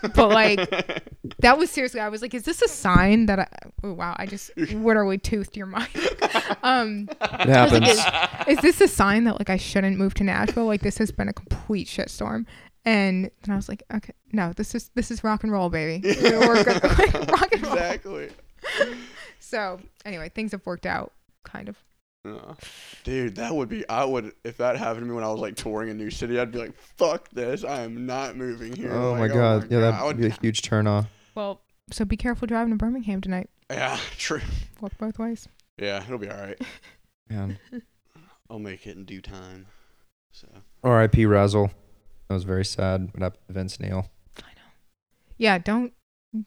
[0.02, 0.58] But like
[1.40, 3.48] that was seriously i was like is this a sign that i
[3.84, 5.90] oh wow i just literally toothed your mic.
[6.64, 8.48] Um It was like, happens.
[8.48, 10.66] is, is this a sign that like i shouldn't move to nashville?
[10.66, 12.46] Like this has been a complete shitstorm
[12.84, 16.02] and then i was like okay no this is this is rock and roll baby.
[16.22, 16.84] We're good.
[16.84, 17.74] Like, rock and roll.
[17.74, 18.30] Exactly.
[19.40, 21.78] so anyway things have worked out kind of
[22.26, 22.54] Uh,
[23.04, 23.88] dude, that would be.
[23.88, 26.40] I would if that happened to me when I was like touring a new city.
[26.40, 27.64] I'd be like, "Fuck this!
[27.64, 29.72] I am not moving here." Oh Like, my god.
[29.72, 31.06] Yeah, I that would would be a huge turn off.
[31.36, 31.62] well
[31.92, 34.42] so be careful driving to birmingham tonight Yeah, true.
[34.82, 35.48] walk both ways
[35.80, 36.60] Yeah, it'll be all right.
[37.30, 37.60] Man.
[38.50, 39.68] I'll make it in due time.
[40.32, 40.48] So
[40.84, 41.26] R.I.P.
[41.28, 41.70] Razzle.
[42.28, 43.10] That was very sad.
[43.14, 44.10] What happened to Vince Neil?
[44.40, 44.72] I know.
[45.38, 45.94] Yeah, don't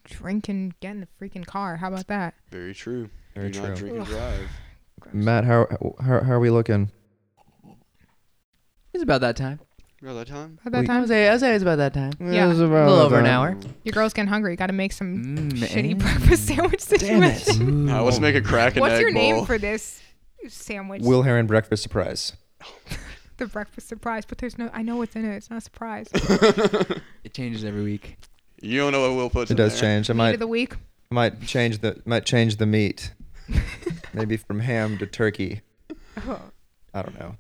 [0.05, 1.77] drink and get in the freaking car.
[1.77, 2.35] How about that?
[2.51, 3.09] very true.
[3.35, 3.69] Very Do true.
[3.69, 4.49] not drink and drive.
[5.01, 5.15] Gross.
[5.15, 5.67] Matt, how,
[6.01, 6.91] how how are we looking?
[8.95, 9.61] It's about that time.
[10.01, 10.59] You know that time?
[10.65, 12.13] At that We- time, would say, I say it's about that time.
[12.21, 12.45] Yeah.
[12.45, 13.33] It was A about little over an that.
[13.33, 13.57] hour.
[13.83, 14.53] your girl's getting hungry.
[14.53, 17.37] You got to make some Mm, shitty and- breakfast sandwich Damn it.
[17.39, 17.87] situation.
[17.87, 20.01] Now let's make a crack and What's egg your name for this
[20.49, 21.03] sandwich?
[21.03, 22.35] Will Heron breakfast surprise.
[23.39, 24.71] the breakfast surprise, but there's no.
[24.73, 25.35] I know what's in it.
[25.37, 26.09] It's not a surprise.
[27.25, 28.17] It changes every week.
[28.63, 29.97] You don't know what Will puts It in does there.
[29.97, 30.09] change.
[30.11, 30.77] I Meat might of the week.
[31.11, 33.13] might change the might change the meat.
[34.13, 35.63] Maybe from ham to turkey.
[36.95, 37.37] I don't know.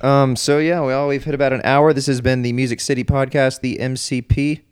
[0.00, 0.36] Um.
[0.36, 1.92] So yeah, well, we've hit about an hour.
[1.92, 4.62] This has been the Music City podcast, the MCP.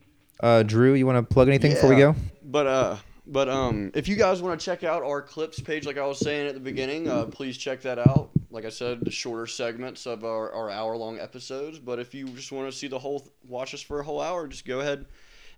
[0.40, 2.14] Uh, Drew, you want to plug anything before we go?
[2.42, 2.96] But uh,
[3.26, 6.18] but um, if you guys want to check out our clips page, like I was
[6.18, 8.30] saying at the beginning, uh, please check that out.
[8.50, 11.78] Like I said, the shorter segments of our, our hour long episodes.
[11.78, 14.48] But if you just want to see the whole, watch us for a whole hour,
[14.48, 15.04] just go ahead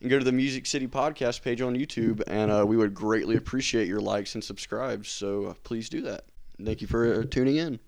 [0.01, 3.37] and go to the Music City podcast page on YouTube, and uh, we would greatly
[3.37, 5.09] appreciate your likes and subscribes.
[5.11, 6.25] So uh, please do that.
[6.65, 7.79] Thank you for uh, tuning in.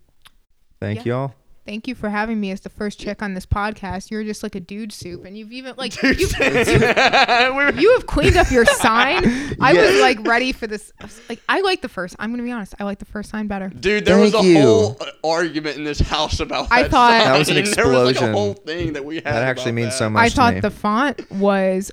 [0.80, 1.04] Thank Yeah.
[1.04, 1.34] you all.
[1.64, 4.10] Thank you for having me as the first chick on this podcast.
[4.10, 8.04] You're just like a dude soup, and you've even like Dude, you've, we're- you have
[8.06, 9.22] cleaned up your sign.
[9.60, 10.92] I was like ready for this.
[11.00, 12.16] I Like I like the first.
[12.18, 12.74] I'm gonna be honest.
[12.80, 13.68] I like the first sign better.
[13.68, 14.60] Dude, there was a you.
[14.60, 16.90] whole uh, argument in this house about I that.
[16.90, 17.32] thought- sign.
[17.32, 18.32] That was an There was like a explosion.
[18.32, 19.26] whole thing that we had.
[19.26, 19.98] That actually about means that.
[19.98, 20.20] so much.
[20.24, 20.60] I to thought me.
[20.60, 21.92] the font was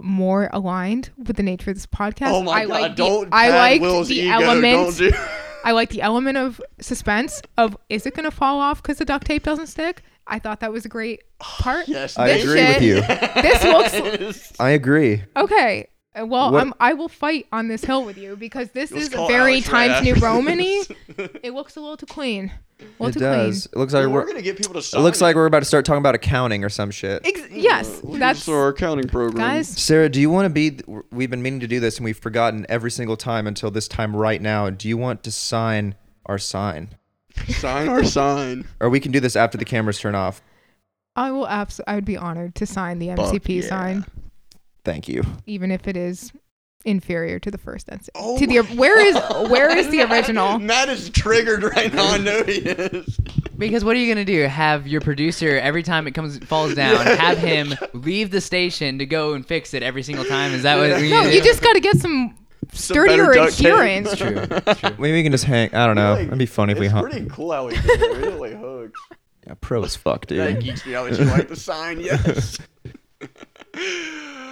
[0.00, 2.30] more aligned with the nature of this podcast.
[2.30, 2.70] Oh my I god!
[2.80, 4.30] like don't the, I like Will's the ego.
[4.32, 4.96] element.
[4.98, 5.16] Don't do.
[5.64, 9.26] I like the element of suspense of is it gonna fall off because the duct
[9.26, 10.02] tape doesn't stick.
[10.28, 11.88] I thought that was a great part.
[11.88, 13.42] Yes, I This agree with you.
[13.42, 14.52] This looks looks.
[14.60, 15.24] I agree.
[15.36, 15.88] okay.
[16.18, 19.08] Uh, Well, What- I'm, I will fight on this hill with you because this is
[19.08, 20.82] very Alex right Times New after Romany.
[21.42, 22.50] It looks a little too clean.
[22.78, 23.66] A little It too does.
[23.66, 24.20] It looks like Dude, we're.
[24.20, 24.96] we're gonna get people to.
[24.96, 27.24] It looks like we're about to start talking about accounting or some shit.
[27.26, 29.38] Ex- yes, Look at that's our accounting program.
[29.38, 29.68] guys.
[29.68, 30.78] Sara, do you want to be?
[31.10, 34.14] We've been meaning to do this, and we've forgotten every single time until this time
[34.14, 34.68] right now.
[34.68, 35.94] Do you want to sign
[36.26, 36.90] our sign,
[37.48, 38.66] sign our sign.
[38.80, 40.42] or we can do this after the cameras turn off?
[41.14, 43.68] I will abs- I would be honored to sign the MCP yeah.
[43.68, 44.04] sign,
[44.86, 45.22] Thank you.
[45.46, 46.32] even if it is
[46.84, 48.08] inferior to the first NC.
[48.14, 49.16] Oh to the my where is
[49.50, 50.58] where is the original?
[50.60, 52.12] Matt is triggered right now.
[52.12, 53.18] I know he is.
[53.58, 54.42] Because what are you gonna do?
[54.42, 59.06] Have your producer every time it comes falls down, have him leave the station to
[59.06, 60.52] go and fix it every single time?
[60.52, 61.00] Is that what?
[61.00, 62.36] we No, need to you just got to get some
[62.72, 63.66] Some sturdier better duct tape.
[63.66, 64.14] adherence.
[64.16, 64.46] True.
[64.74, 64.96] True.
[65.00, 65.74] Maybe we can just hang.
[65.74, 66.12] I don't know.
[66.14, 67.10] Like, It'd be funny if we it's hung.
[67.10, 68.12] pretty cool how we did it.
[68.22, 69.00] We really hooks.
[69.46, 70.60] Yeah, pro as fuck, That dude.
[70.62, 71.98] geeks me out that you like the sign.
[72.04, 72.58] Yes.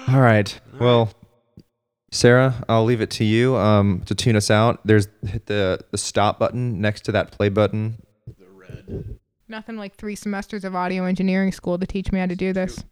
[0.09, 0.59] All right.
[0.79, 1.11] Well,
[2.11, 4.81] Sara, I'll leave it to you um, to tune us out.
[4.87, 7.99] There's hit the the stop button next to that play button.
[8.27, 9.19] the red.
[9.49, 12.85] Nothing like three semesters of audio engineering school to teach me how to do this.